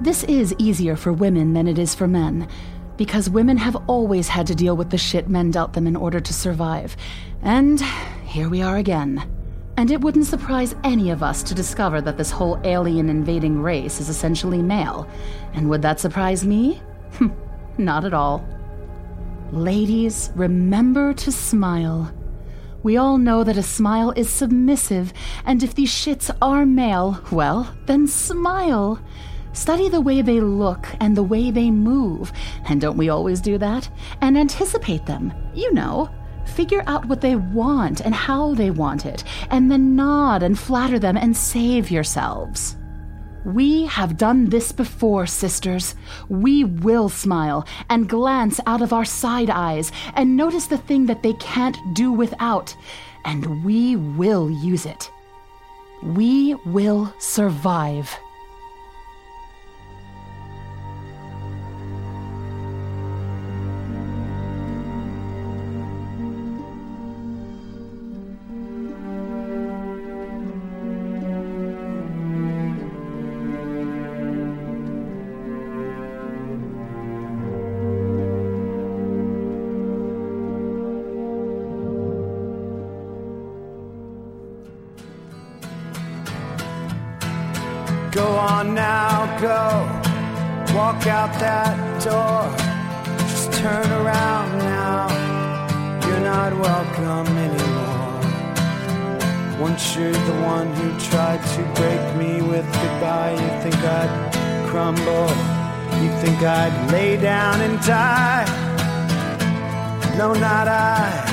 This 0.00 0.22
is 0.24 0.54
easier 0.58 0.94
for 0.94 1.12
women 1.12 1.54
than 1.54 1.66
it 1.66 1.78
is 1.78 1.94
for 1.94 2.06
men, 2.06 2.48
because 2.96 3.28
women 3.30 3.56
have 3.56 3.76
always 3.88 4.28
had 4.28 4.46
to 4.46 4.54
deal 4.54 4.76
with 4.76 4.90
the 4.90 4.98
shit 4.98 5.28
men 5.28 5.50
dealt 5.50 5.72
them 5.72 5.86
in 5.86 5.96
order 5.96 6.20
to 6.20 6.32
survive. 6.32 6.96
And 7.42 7.80
here 8.24 8.48
we 8.48 8.62
are 8.62 8.76
again. 8.76 9.37
And 9.78 9.92
it 9.92 10.00
wouldn't 10.00 10.26
surprise 10.26 10.74
any 10.82 11.10
of 11.10 11.22
us 11.22 11.44
to 11.44 11.54
discover 11.54 12.00
that 12.00 12.16
this 12.16 12.32
whole 12.32 12.60
alien 12.64 13.08
invading 13.08 13.62
race 13.62 14.00
is 14.00 14.08
essentially 14.08 14.60
male. 14.60 15.08
And 15.54 15.70
would 15.70 15.82
that 15.82 16.00
surprise 16.00 16.44
me? 16.44 16.82
Not 17.78 18.04
at 18.04 18.12
all. 18.12 18.44
Ladies, 19.52 20.32
remember 20.34 21.14
to 21.14 21.30
smile. 21.30 22.12
We 22.82 22.96
all 22.96 23.18
know 23.18 23.44
that 23.44 23.56
a 23.56 23.62
smile 23.62 24.10
is 24.16 24.28
submissive, 24.28 25.12
and 25.44 25.62
if 25.62 25.76
these 25.76 25.92
shits 25.92 26.36
are 26.42 26.66
male, 26.66 27.22
well, 27.30 27.72
then 27.86 28.08
smile. 28.08 29.00
Study 29.52 29.88
the 29.88 30.00
way 30.00 30.22
they 30.22 30.40
look 30.40 30.88
and 30.98 31.16
the 31.16 31.22
way 31.22 31.52
they 31.52 31.70
move, 31.70 32.32
and 32.68 32.80
don't 32.80 32.96
we 32.96 33.10
always 33.10 33.40
do 33.40 33.58
that? 33.58 33.88
And 34.22 34.36
anticipate 34.36 35.06
them, 35.06 35.32
you 35.54 35.72
know. 35.72 36.10
Figure 36.54 36.82
out 36.86 37.06
what 37.06 37.20
they 37.20 37.36
want 37.36 38.00
and 38.00 38.14
how 38.14 38.54
they 38.54 38.70
want 38.70 39.06
it, 39.06 39.24
and 39.50 39.70
then 39.70 39.94
nod 39.94 40.42
and 40.42 40.58
flatter 40.58 40.98
them 40.98 41.16
and 41.16 41.36
save 41.36 41.90
yourselves. 41.90 42.76
We 43.44 43.86
have 43.86 44.16
done 44.18 44.46
this 44.46 44.72
before, 44.72 45.26
sisters. 45.26 45.94
We 46.28 46.64
will 46.64 47.08
smile 47.08 47.66
and 47.88 48.08
glance 48.08 48.60
out 48.66 48.82
of 48.82 48.92
our 48.92 49.04
side 49.04 49.48
eyes 49.48 49.92
and 50.14 50.36
notice 50.36 50.66
the 50.66 50.78
thing 50.78 51.06
that 51.06 51.22
they 51.22 51.34
can't 51.34 51.78
do 51.94 52.12
without, 52.12 52.76
and 53.24 53.64
we 53.64 53.96
will 53.96 54.50
use 54.50 54.84
it. 54.84 55.10
We 56.02 56.54
will 56.66 57.12
survive. 57.18 58.14
Down 107.20 107.60
and 107.60 107.80
die. 107.80 108.46
No, 110.16 110.34
not 110.34 110.68
I. 110.68 111.28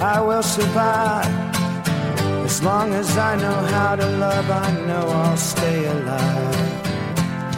I 0.00 0.20
will 0.20 0.42
survive. 0.42 1.46
As 2.44 2.62
long 2.62 2.92
as 2.94 3.16
I 3.18 3.36
know 3.36 3.58
how 3.74 3.96
to 3.96 4.06
love, 4.06 4.50
I 4.50 4.70
know 4.86 5.06
I'll 5.08 5.36
stay 5.36 5.86
alive. 5.86 6.76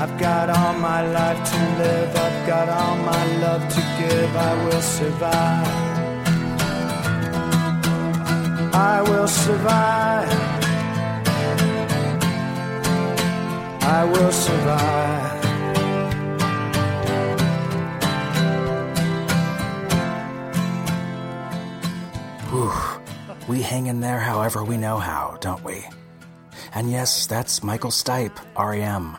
I've 0.00 0.16
got 0.18 0.48
all 0.48 0.74
my 0.74 1.06
life 1.06 1.50
to 1.50 1.58
live, 1.82 2.16
I've 2.16 2.46
got 2.46 2.68
all 2.68 2.96
my 2.96 3.24
love 3.38 3.68
to 3.68 3.80
give, 3.98 4.36
I 4.36 4.64
will 4.64 4.80
survive. 4.80 5.88
I 8.74 9.02
will 9.02 9.28
survive. 9.28 10.30
I 13.82 14.04
will 14.04 14.32
survive. 14.32 15.27
We 23.48 23.62
hang 23.62 23.86
in 23.86 24.00
there 24.00 24.20
however 24.20 24.62
we 24.62 24.76
know 24.76 24.98
how, 24.98 25.38
don't 25.40 25.64
we? 25.64 25.82
And 26.74 26.90
yes, 26.90 27.26
that's 27.26 27.62
Michael 27.62 27.90
Stipe, 27.90 28.38
REM. 28.58 29.16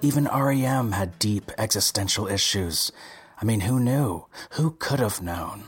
Even 0.00 0.24
REM 0.24 0.92
had 0.92 1.18
deep 1.18 1.50
existential 1.58 2.26
issues. 2.26 2.90
I 3.40 3.44
mean, 3.44 3.60
who 3.60 3.78
knew? 3.78 4.24
Who 4.52 4.70
could 4.70 4.98
have 5.00 5.20
known? 5.20 5.64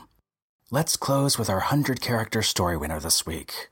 Let's 0.71 0.97
close 0.97 1.37
with 1.37 1.51
our 1.51 1.57
100 1.57 2.01
character 2.01 2.41
story 2.41 2.75
winner 2.77 2.99
this 2.99 3.27
week. 3.27 3.69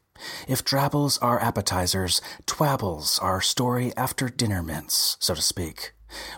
If 0.47 0.63
drabbles 0.63 1.17
are 1.17 1.41
appetizers, 1.41 2.21
twabbles 2.45 3.17
are 3.19 3.41
story 3.41 3.91
after 3.97 4.30
dinner 4.30 4.62
mints, 4.62 5.17
so 5.19 5.34
to 5.34 5.41
speak. 5.41 5.93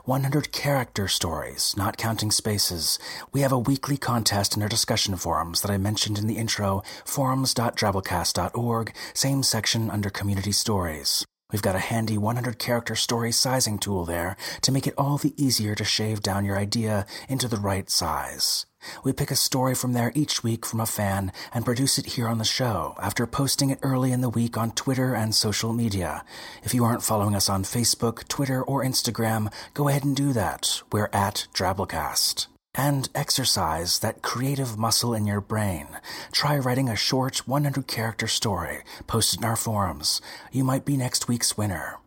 100 0.05 0.51
character 0.51 1.07
stories, 1.07 1.75
not 1.77 1.97
counting 1.97 2.31
spaces. 2.31 2.99
We 3.31 3.41
have 3.41 3.51
a 3.51 3.59
weekly 3.59 3.97
contest 3.97 4.55
in 4.55 4.61
our 4.61 4.69
discussion 4.69 5.15
forums 5.15 5.61
that 5.61 5.71
I 5.71 5.77
mentioned 5.77 6.17
in 6.17 6.27
the 6.27 6.37
intro, 6.37 6.83
forums.drabblecast.org, 7.05 8.95
same 9.13 9.43
section 9.43 9.89
under 9.89 10.09
community 10.09 10.51
stories. 10.51 11.25
We've 11.51 11.63
got 11.63 11.75
a 11.75 11.79
handy 11.79 12.15
100 12.15 12.59
character 12.59 12.95
story 12.95 13.31
sizing 13.31 13.79
tool 13.79 14.05
there 14.05 14.37
to 14.61 14.71
make 14.71 14.85
it 14.85 14.93
all 14.99 15.17
the 15.17 15.33
easier 15.35 15.73
to 15.73 15.83
shave 15.83 16.21
down 16.21 16.45
your 16.45 16.57
idea 16.57 17.07
into 17.27 17.47
the 17.47 17.57
right 17.57 17.89
size. 17.89 18.67
We 19.03 19.13
pick 19.13 19.31
a 19.31 19.35
story 19.35 19.73
from 19.73 19.93
there 19.93 20.11
each 20.13 20.43
week 20.43 20.63
from 20.63 20.79
a 20.79 20.85
fan 20.85 21.31
and 21.51 21.65
produce 21.65 21.97
it 21.97 22.05
here 22.05 22.27
on 22.27 22.37
the 22.37 22.45
show 22.45 22.95
after 23.01 23.25
posting 23.25 23.71
it 23.71 23.79
early 23.81 24.11
in 24.11 24.21
the 24.21 24.29
week 24.29 24.57
on 24.57 24.71
Twitter 24.71 25.15
and 25.15 25.33
social 25.33 25.73
media. 25.73 26.23
If 26.63 26.75
you 26.75 26.85
aren't 26.85 27.03
following 27.03 27.35
us 27.35 27.49
on 27.49 27.63
Facebook, 27.63 28.27
Twitter, 28.27 28.61
or 28.61 28.83
Instagram, 28.83 29.51
go 29.73 29.87
ahead 29.87 30.03
and 30.03 30.15
do 30.15 30.33
that. 30.33 30.83
We're 30.91 31.09
at 31.11 31.47
Drabblecast. 31.55 32.45
And 32.75 33.09
exercise 33.15 33.99
that 33.99 34.21
creative 34.21 34.77
muscle 34.77 35.13
in 35.13 35.25
your 35.25 35.41
brain. 35.41 35.87
Try 36.31 36.57
writing 36.57 36.87
a 36.87 36.95
short 36.95 37.47
100 37.47 37.87
character 37.87 38.27
story, 38.27 38.83
posted 39.07 39.39
in 39.39 39.45
our 39.45 39.55
forums. 39.55 40.21
You 40.51 40.63
might 40.63 40.85
be 40.85 40.95
next 40.95 41.27
week's 41.27 41.57
winner. 41.57 41.97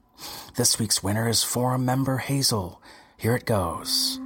This 0.55 0.79
week's 0.79 1.03
winner 1.03 1.29
is 1.29 1.42
forum 1.42 1.85
member 1.85 2.18
Hazel. 2.18 2.81
Here 3.16 3.35
it 3.35 3.44
goes. 3.44 4.20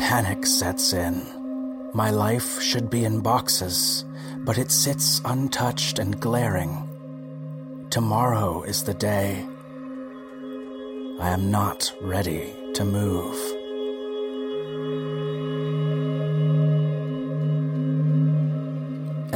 Panic 0.00 0.44
sets 0.44 0.92
in. 0.92 1.90
My 1.94 2.10
life 2.10 2.60
should 2.60 2.90
be 2.90 3.04
in 3.04 3.20
boxes, 3.20 4.04
but 4.38 4.58
it 4.58 4.72
sits 4.72 5.20
untouched 5.24 6.00
and 6.00 6.20
glaring. 6.20 6.88
Tomorrow 7.90 8.62
is 8.62 8.82
the 8.82 8.94
day. 8.94 9.46
I 11.20 11.30
am 11.30 11.50
not 11.50 11.92
ready 12.00 12.54
to 12.74 12.84
move. 12.84 13.59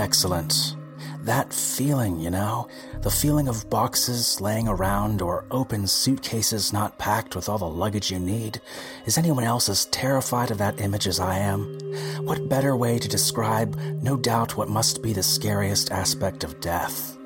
Excellent. 0.05 0.77
That 1.23 1.51
feeling, 1.51 2.21
you 2.21 2.29
know, 2.29 2.69
the 3.01 3.11
feeling 3.11 3.49
of 3.49 3.71
boxes 3.71 4.38
laying 4.38 4.69
around 4.69 5.23
or 5.23 5.47
open 5.51 5.87
suitcases 5.87 6.75
not 6.75 6.99
packed 6.99 7.35
with 7.35 7.49
all 7.49 7.57
the 7.57 7.64
luggage 7.64 8.11
you 8.11 8.19
need. 8.19 8.61
Is 9.07 9.17
anyone 9.17 9.45
else 9.45 9.71
as 9.71 9.87
terrified 9.87 10.51
of 10.51 10.59
that 10.59 10.79
image 10.79 11.07
as 11.07 11.21
I 11.21 11.38
am? 11.38 11.79
What 12.21 12.51
better 12.51 12.77
way 12.77 12.99
to 12.99 13.09
describe, 13.09 13.77
no 14.03 14.19
doubt, 14.19 14.59
what 14.59 14.69
must 14.69 15.03
be 15.03 15.14
the 15.14 15.23
scariest 15.23 15.90
aspect 15.90 16.45
of 16.45 16.61
death? 16.61 17.17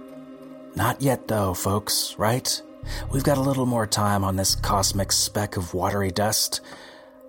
Not 0.77 1.03
yet, 1.03 1.27
though, 1.27 1.55
folks, 1.55 2.15
right? 2.17 2.63
We've 3.11 3.25
got 3.25 3.39
a 3.39 3.49
little 3.49 3.67
more 3.67 3.89
time 3.89 4.23
on 4.23 4.37
this 4.37 4.55
cosmic 4.55 5.11
speck 5.11 5.57
of 5.57 5.75
watery 5.75 6.13
dust. 6.13 6.61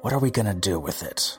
What 0.01 0.13
are 0.13 0.19
we 0.19 0.29
gonna 0.29 0.53
do 0.53 0.79
with 0.79 1.01
it? 1.01 1.38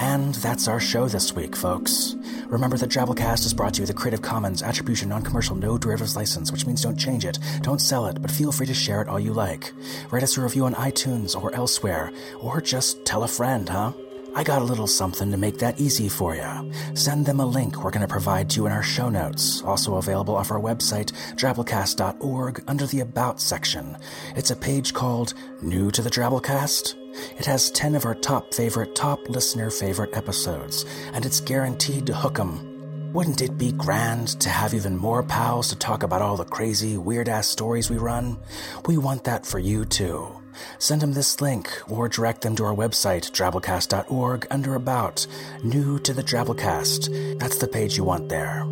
And 0.00 0.34
that's 0.36 0.66
our 0.66 0.80
show 0.80 1.08
this 1.08 1.34
week, 1.36 1.54
folks. 1.54 2.16
Remember 2.46 2.78
that 2.78 2.88
Drabblecast 2.88 3.44
is 3.44 3.52
brought 3.52 3.74
to 3.74 3.80
you 3.80 3.82
with 3.82 3.90
a 3.90 3.94
Creative 3.94 4.22
Commons 4.22 4.62
Attribution 4.62 5.10
Non-Commercial 5.10 5.54
No 5.54 5.76
Derivatives 5.76 6.16
License, 6.16 6.50
which 6.50 6.66
means 6.66 6.82
don't 6.82 6.96
change 6.96 7.26
it, 7.26 7.38
don't 7.60 7.82
sell 7.82 8.06
it, 8.06 8.22
but 8.22 8.30
feel 8.30 8.50
free 8.50 8.66
to 8.66 8.72
share 8.72 9.02
it 9.02 9.08
all 9.08 9.20
you 9.20 9.34
like. 9.34 9.74
Write 10.10 10.22
us 10.22 10.38
a 10.38 10.40
review 10.40 10.64
on 10.64 10.74
iTunes 10.74 11.40
or 11.40 11.54
elsewhere, 11.54 12.12
or 12.40 12.62
just 12.62 13.04
tell 13.04 13.24
a 13.24 13.28
friend, 13.28 13.68
huh? 13.68 13.92
I 14.34 14.44
got 14.44 14.62
a 14.62 14.64
little 14.64 14.86
something 14.86 15.30
to 15.30 15.36
make 15.36 15.58
that 15.58 15.80
easy 15.80 16.08
for 16.08 16.34
you. 16.34 16.72
Send 16.94 17.26
them 17.26 17.40
a 17.40 17.46
link 17.46 17.82
we're 17.82 17.90
going 17.90 18.06
to 18.06 18.08
provide 18.08 18.48
to 18.50 18.60
you 18.60 18.66
in 18.66 18.72
our 18.72 18.82
show 18.82 19.08
notes, 19.08 19.62
also 19.62 19.96
available 19.96 20.36
off 20.36 20.50
our 20.50 20.60
website, 20.60 21.12
drabblecast.org, 21.36 22.62
under 22.68 22.86
the 22.86 23.00
About 23.00 23.40
section. 23.40 23.96
It's 24.36 24.50
a 24.50 24.56
page 24.56 24.94
called 24.94 25.34
New 25.62 25.90
to 25.90 26.02
the 26.02 26.10
Drabblecast. 26.10 26.94
It 27.38 27.46
has 27.46 27.70
10 27.72 27.96
of 27.96 28.04
our 28.04 28.14
top 28.14 28.54
favorite, 28.54 28.94
top 28.94 29.28
listener 29.28 29.68
favorite 29.68 30.16
episodes, 30.16 30.84
and 31.12 31.26
it's 31.26 31.40
guaranteed 31.40 32.06
to 32.06 32.14
hook 32.14 32.38
'em. 32.38 33.12
Wouldn't 33.12 33.42
it 33.42 33.58
be 33.58 33.72
grand 33.72 34.28
to 34.40 34.48
have 34.48 34.72
even 34.72 34.96
more 34.96 35.24
pals 35.24 35.68
to 35.68 35.76
talk 35.76 36.04
about 36.04 36.22
all 36.22 36.36
the 36.36 36.44
crazy, 36.44 36.96
weird 36.96 37.28
ass 37.28 37.48
stories 37.48 37.90
we 37.90 37.96
run? 37.96 38.38
We 38.86 38.98
want 38.98 39.24
that 39.24 39.44
for 39.44 39.58
you 39.58 39.84
too. 39.84 40.39
Send 40.78 41.02
them 41.02 41.12
this 41.12 41.40
link 41.40 41.70
or 41.88 42.08
direct 42.08 42.42
them 42.42 42.56
to 42.56 42.64
our 42.64 42.74
website, 42.74 43.30
drabblecast.org, 43.30 44.46
under 44.50 44.74
About, 44.74 45.26
New 45.62 45.98
to 46.00 46.12
the 46.12 46.22
Drabblecast. 46.22 47.38
That's 47.38 47.58
the 47.58 47.68
page 47.68 47.96
you 47.96 48.04
want 48.04 48.28
there. 48.28 48.64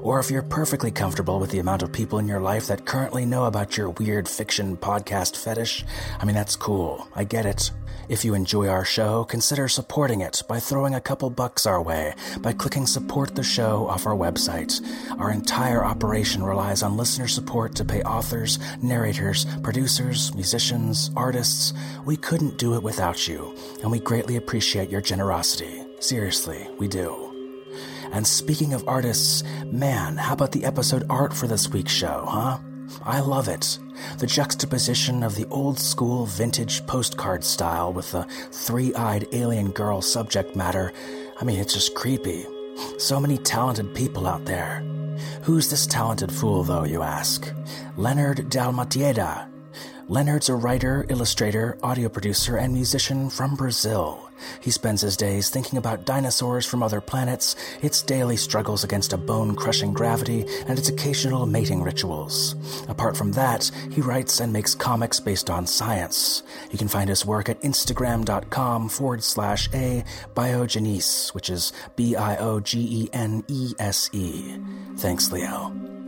Or 0.00 0.18
if 0.18 0.30
you're 0.30 0.42
perfectly 0.42 0.90
comfortable 0.90 1.40
with 1.40 1.50
the 1.50 1.58
amount 1.58 1.82
of 1.82 1.92
people 1.92 2.18
in 2.18 2.28
your 2.28 2.40
life 2.40 2.66
that 2.66 2.86
currently 2.86 3.24
know 3.24 3.44
about 3.44 3.76
your 3.76 3.90
weird 3.90 4.28
fiction 4.28 4.76
podcast 4.76 5.36
fetish, 5.36 5.84
I 6.18 6.24
mean, 6.24 6.34
that's 6.34 6.56
cool. 6.56 7.08
I 7.14 7.24
get 7.24 7.46
it. 7.46 7.70
If 8.08 8.24
you 8.24 8.34
enjoy 8.34 8.68
our 8.68 8.84
show, 8.84 9.24
consider 9.24 9.68
supporting 9.68 10.20
it 10.20 10.42
by 10.48 10.60
throwing 10.60 10.94
a 10.94 11.00
couple 11.00 11.30
bucks 11.30 11.66
our 11.66 11.80
way 11.80 12.14
by 12.40 12.52
clicking 12.52 12.86
support 12.86 13.34
the 13.34 13.42
show 13.42 13.86
off 13.86 14.06
our 14.06 14.16
website. 14.16 14.80
Our 15.18 15.30
entire 15.30 15.84
operation 15.84 16.42
relies 16.42 16.82
on 16.82 16.96
listener 16.96 17.28
support 17.28 17.74
to 17.76 17.84
pay 17.84 18.02
authors, 18.02 18.58
narrators, 18.82 19.46
producers, 19.62 20.34
musicians, 20.34 21.10
artists. 21.16 21.72
We 22.04 22.16
couldn't 22.16 22.58
do 22.58 22.74
it 22.74 22.82
without 22.82 23.28
you, 23.28 23.56
and 23.82 23.90
we 23.90 24.00
greatly 24.00 24.36
appreciate 24.36 24.90
your 24.90 25.00
generosity. 25.00 25.82
Seriously, 26.00 26.68
we 26.78 26.88
do. 26.88 27.31
And 28.12 28.26
speaking 28.26 28.74
of 28.74 28.86
artists, 28.86 29.42
man, 29.64 30.16
how 30.18 30.34
about 30.34 30.52
the 30.52 30.64
episode 30.64 31.04
art 31.08 31.32
for 31.32 31.46
this 31.46 31.68
week's 31.70 31.92
show, 31.92 32.26
huh? 32.28 32.58
I 33.02 33.20
love 33.20 33.48
it. 33.48 33.78
The 34.18 34.26
juxtaposition 34.26 35.22
of 35.22 35.34
the 35.34 35.46
old 35.46 35.78
school 35.78 36.26
vintage 36.26 36.86
postcard 36.86 37.42
style 37.42 37.92
with 37.92 38.12
the 38.12 38.24
three 38.50 38.94
eyed 38.94 39.26
alien 39.32 39.70
girl 39.70 40.02
subject 40.02 40.54
matter. 40.54 40.92
I 41.40 41.44
mean, 41.44 41.58
it's 41.58 41.72
just 41.74 41.94
creepy. 41.94 42.46
So 42.98 43.18
many 43.18 43.38
talented 43.38 43.94
people 43.94 44.26
out 44.26 44.44
there. 44.44 44.84
Who's 45.42 45.70
this 45.70 45.86
talented 45.86 46.30
fool, 46.30 46.62
though, 46.62 46.84
you 46.84 47.02
ask? 47.02 47.50
Leonard 47.96 48.50
Dalmatieda. 48.50 49.48
Leonard's 50.08 50.48
a 50.48 50.54
writer, 50.54 51.06
illustrator, 51.08 51.78
audio 51.82 52.08
producer, 52.08 52.56
and 52.56 52.72
musician 52.74 53.30
from 53.30 53.54
Brazil. 53.54 54.30
He 54.60 54.70
spends 54.70 55.00
his 55.00 55.16
days 55.16 55.50
thinking 55.50 55.78
about 55.78 56.04
dinosaurs 56.04 56.66
from 56.66 56.82
other 56.82 57.00
planets, 57.00 57.56
its 57.82 58.02
daily 58.02 58.36
struggles 58.36 58.84
against 58.84 59.12
a 59.12 59.18
bone 59.18 59.54
crushing 59.54 59.92
gravity, 59.92 60.44
and 60.66 60.78
its 60.78 60.88
occasional 60.88 61.46
mating 61.46 61.82
rituals. 61.82 62.54
Apart 62.88 63.16
from 63.16 63.32
that, 63.32 63.70
he 63.90 64.00
writes 64.00 64.40
and 64.40 64.52
makes 64.52 64.74
comics 64.74 65.20
based 65.20 65.50
on 65.50 65.66
science. 65.66 66.42
You 66.70 66.78
can 66.78 66.88
find 66.88 67.08
his 67.08 67.26
work 67.26 67.48
at 67.48 67.60
instagram.com 67.62 68.88
forward 68.88 69.22
slash 69.22 69.68
a 69.72 70.04
biogenese, 70.34 71.34
which 71.34 71.50
is 71.50 71.72
B 71.96 72.16
I 72.16 72.36
O 72.36 72.60
G 72.60 72.80
E 73.02 73.08
N 73.12 73.44
E 73.48 73.74
S 73.78 74.10
E. 74.12 74.58
Thanks, 74.96 75.30
Leo. 75.30 76.01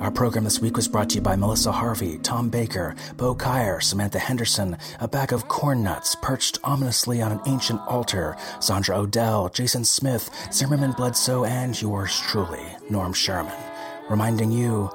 Our 0.00 0.10
program 0.10 0.44
this 0.44 0.60
week 0.60 0.76
was 0.76 0.88
brought 0.88 1.10
to 1.10 1.16
you 1.16 1.20
by 1.20 1.36
Melissa 1.36 1.72
Harvey, 1.72 2.18
Tom 2.18 2.48
Baker, 2.48 2.94
Bo 3.16 3.34
Kaier, 3.34 3.82
Samantha 3.82 4.18
Henderson, 4.18 4.76
a 5.00 5.08
bag 5.08 5.32
of 5.32 5.48
corn 5.48 5.82
nuts 5.82 6.16
perched 6.22 6.58
ominously 6.64 7.20
on 7.20 7.32
an 7.32 7.40
ancient 7.46 7.80
altar, 7.86 8.36
Sandra 8.60 8.98
Odell, 8.98 9.48
Jason 9.48 9.84
Smith, 9.84 10.30
Zimmerman 10.52 10.92
Bledsoe, 10.92 11.44
and 11.44 11.80
yours 11.80 12.18
truly, 12.20 12.64
Norm 12.88 13.12
Sherman, 13.12 13.52
reminding 14.08 14.50
you 14.50 14.90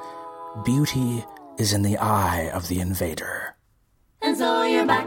beauty 0.63 1.23
is 1.57 1.73
in 1.73 1.81
the 1.81 1.97
eye 1.97 2.49
of 2.53 2.67
the 2.67 2.79
invader. 2.79 3.55
And 4.21 4.37
so 4.37 4.63
you're 4.63 4.85
back 4.85 5.05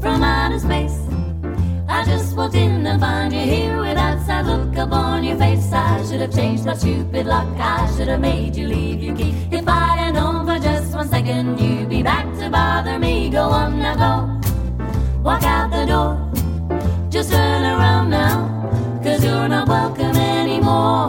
from 0.00 0.22
outer 0.22 0.58
space. 0.58 0.95
Just 2.06 2.36
walked 2.36 2.54
in 2.54 2.86
and 2.86 3.00
found 3.00 3.32
you 3.32 3.40
here 3.40 3.80
with 3.80 3.96
that 3.96 4.24
sad 4.24 4.46
look 4.46 4.76
upon 4.76 5.24
your 5.24 5.36
face. 5.36 5.72
I 5.72 6.04
should 6.04 6.20
have 6.20 6.32
changed 6.32 6.64
my 6.64 6.74
stupid 6.74 7.26
luck. 7.26 7.48
I 7.58 7.92
should 7.96 8.06
have 8.08 8.20
made 8.20 8.54
you 8.54 8.68
leave 8.68 9.02
your 9.02 9.16
key. 9.16 9.34
If 9.50 9.66
I'd 9.66 10.14
known 10.14 10.46
for 10.46 10.58
just 10.62 10.94
one 10.94 11.08
second 11.08 11.58
you'd 11.60 11.88
be 11.88 12.02
back 12.04 12.26
to 12.38 12.48
bother 12.48 12.98
me, 12.98 13.28
go 13.28 13.42
on 13.42 13.80
now, 13.80 13.96
go. 13.96 15.22
Walk 15.22 15.42
out 15.42 15.70
the 15.72 15.84
door. 15.84 16.14
Just 17.10 17.30
turn 17.30 17.62
around 17.64 18.10
now, 18.10 19.00
cause 19.02 19.24
you're 19.24 19.48
not 19.48 19.66
welcome 19.68 20.16
anymore. 20.16 21.08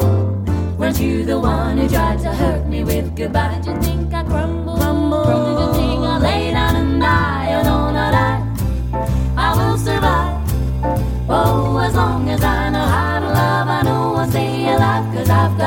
Weren't 0.77 0.99
you 0.99 1.25
the 1.25 1.39
one 1.39 1.77
who 1.77 1.87
tried 1.87 2.19
to 2.19 2.29
hurt 2.29 2.65
me 2.67 2.83
with 2.83 3.15
goodbye? 3.15 3.59
Did 3.63 3.75
you 3.75 3.81
think 3.81 4.13
I 4.13 4.23
crumble? 4.23 4.66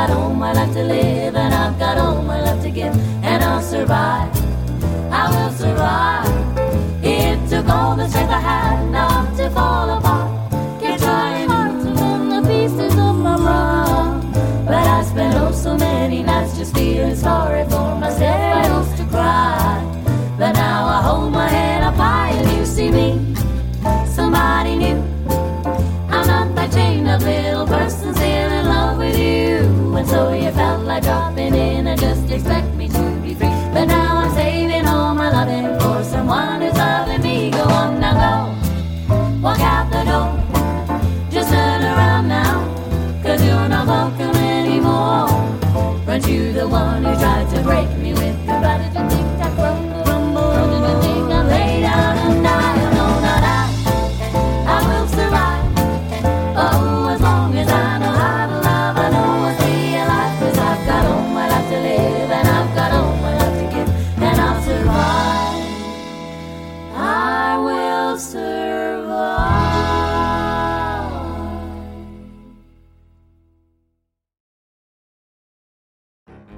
Got 0.00 0.16
all 0.16 0.32
my 0.32 0.52
life 0.54 0.72
to 0.72 0.82
live, 0.82 1.36
and 1.36 1.52
I've 1.52 1.78
got 1.78 1.98
all 1.98 2.22
my 2.22 2.40
love 2.40 2.62
to 2.62 2.70
give, 2.70 2.94
and 3.22 3.44
I'll 3.44 3.60
survive. 3.60 4.30
I 5.20 5.24
will 5.32 5.52
survive. 5.62 7.04
It 7.04 7.36
took 7.50 7.68
all 7.68 7.96
the 7.96 8.08
strength 8.08 8.30
I 8.30 8.40
had 8.40 8.90
not 8.90 9.36
to 9.36 9.50
fall 9.50 9.90
apart. 9.98 10.30
Kept 10.80 11.02
trying 11.02 11.48
hard 11.50 11.72
to 11.82 11.90
mend 11.98 12.32
the 12.32 12.40
pieces 12.48 12.94
of 13.06 13.14
my 13.26 13.36
bra. 13.44 14.20
But 14.64 14.86
I 14.96 15.02
spent 15.02 15.34
oh 15.34 15.52
so 15.52 15.76
many 15.76 16.22
nights 16.22 16.56
just 16.56 16.72
feeling 16.74 17.16
sorry 17.16 17.39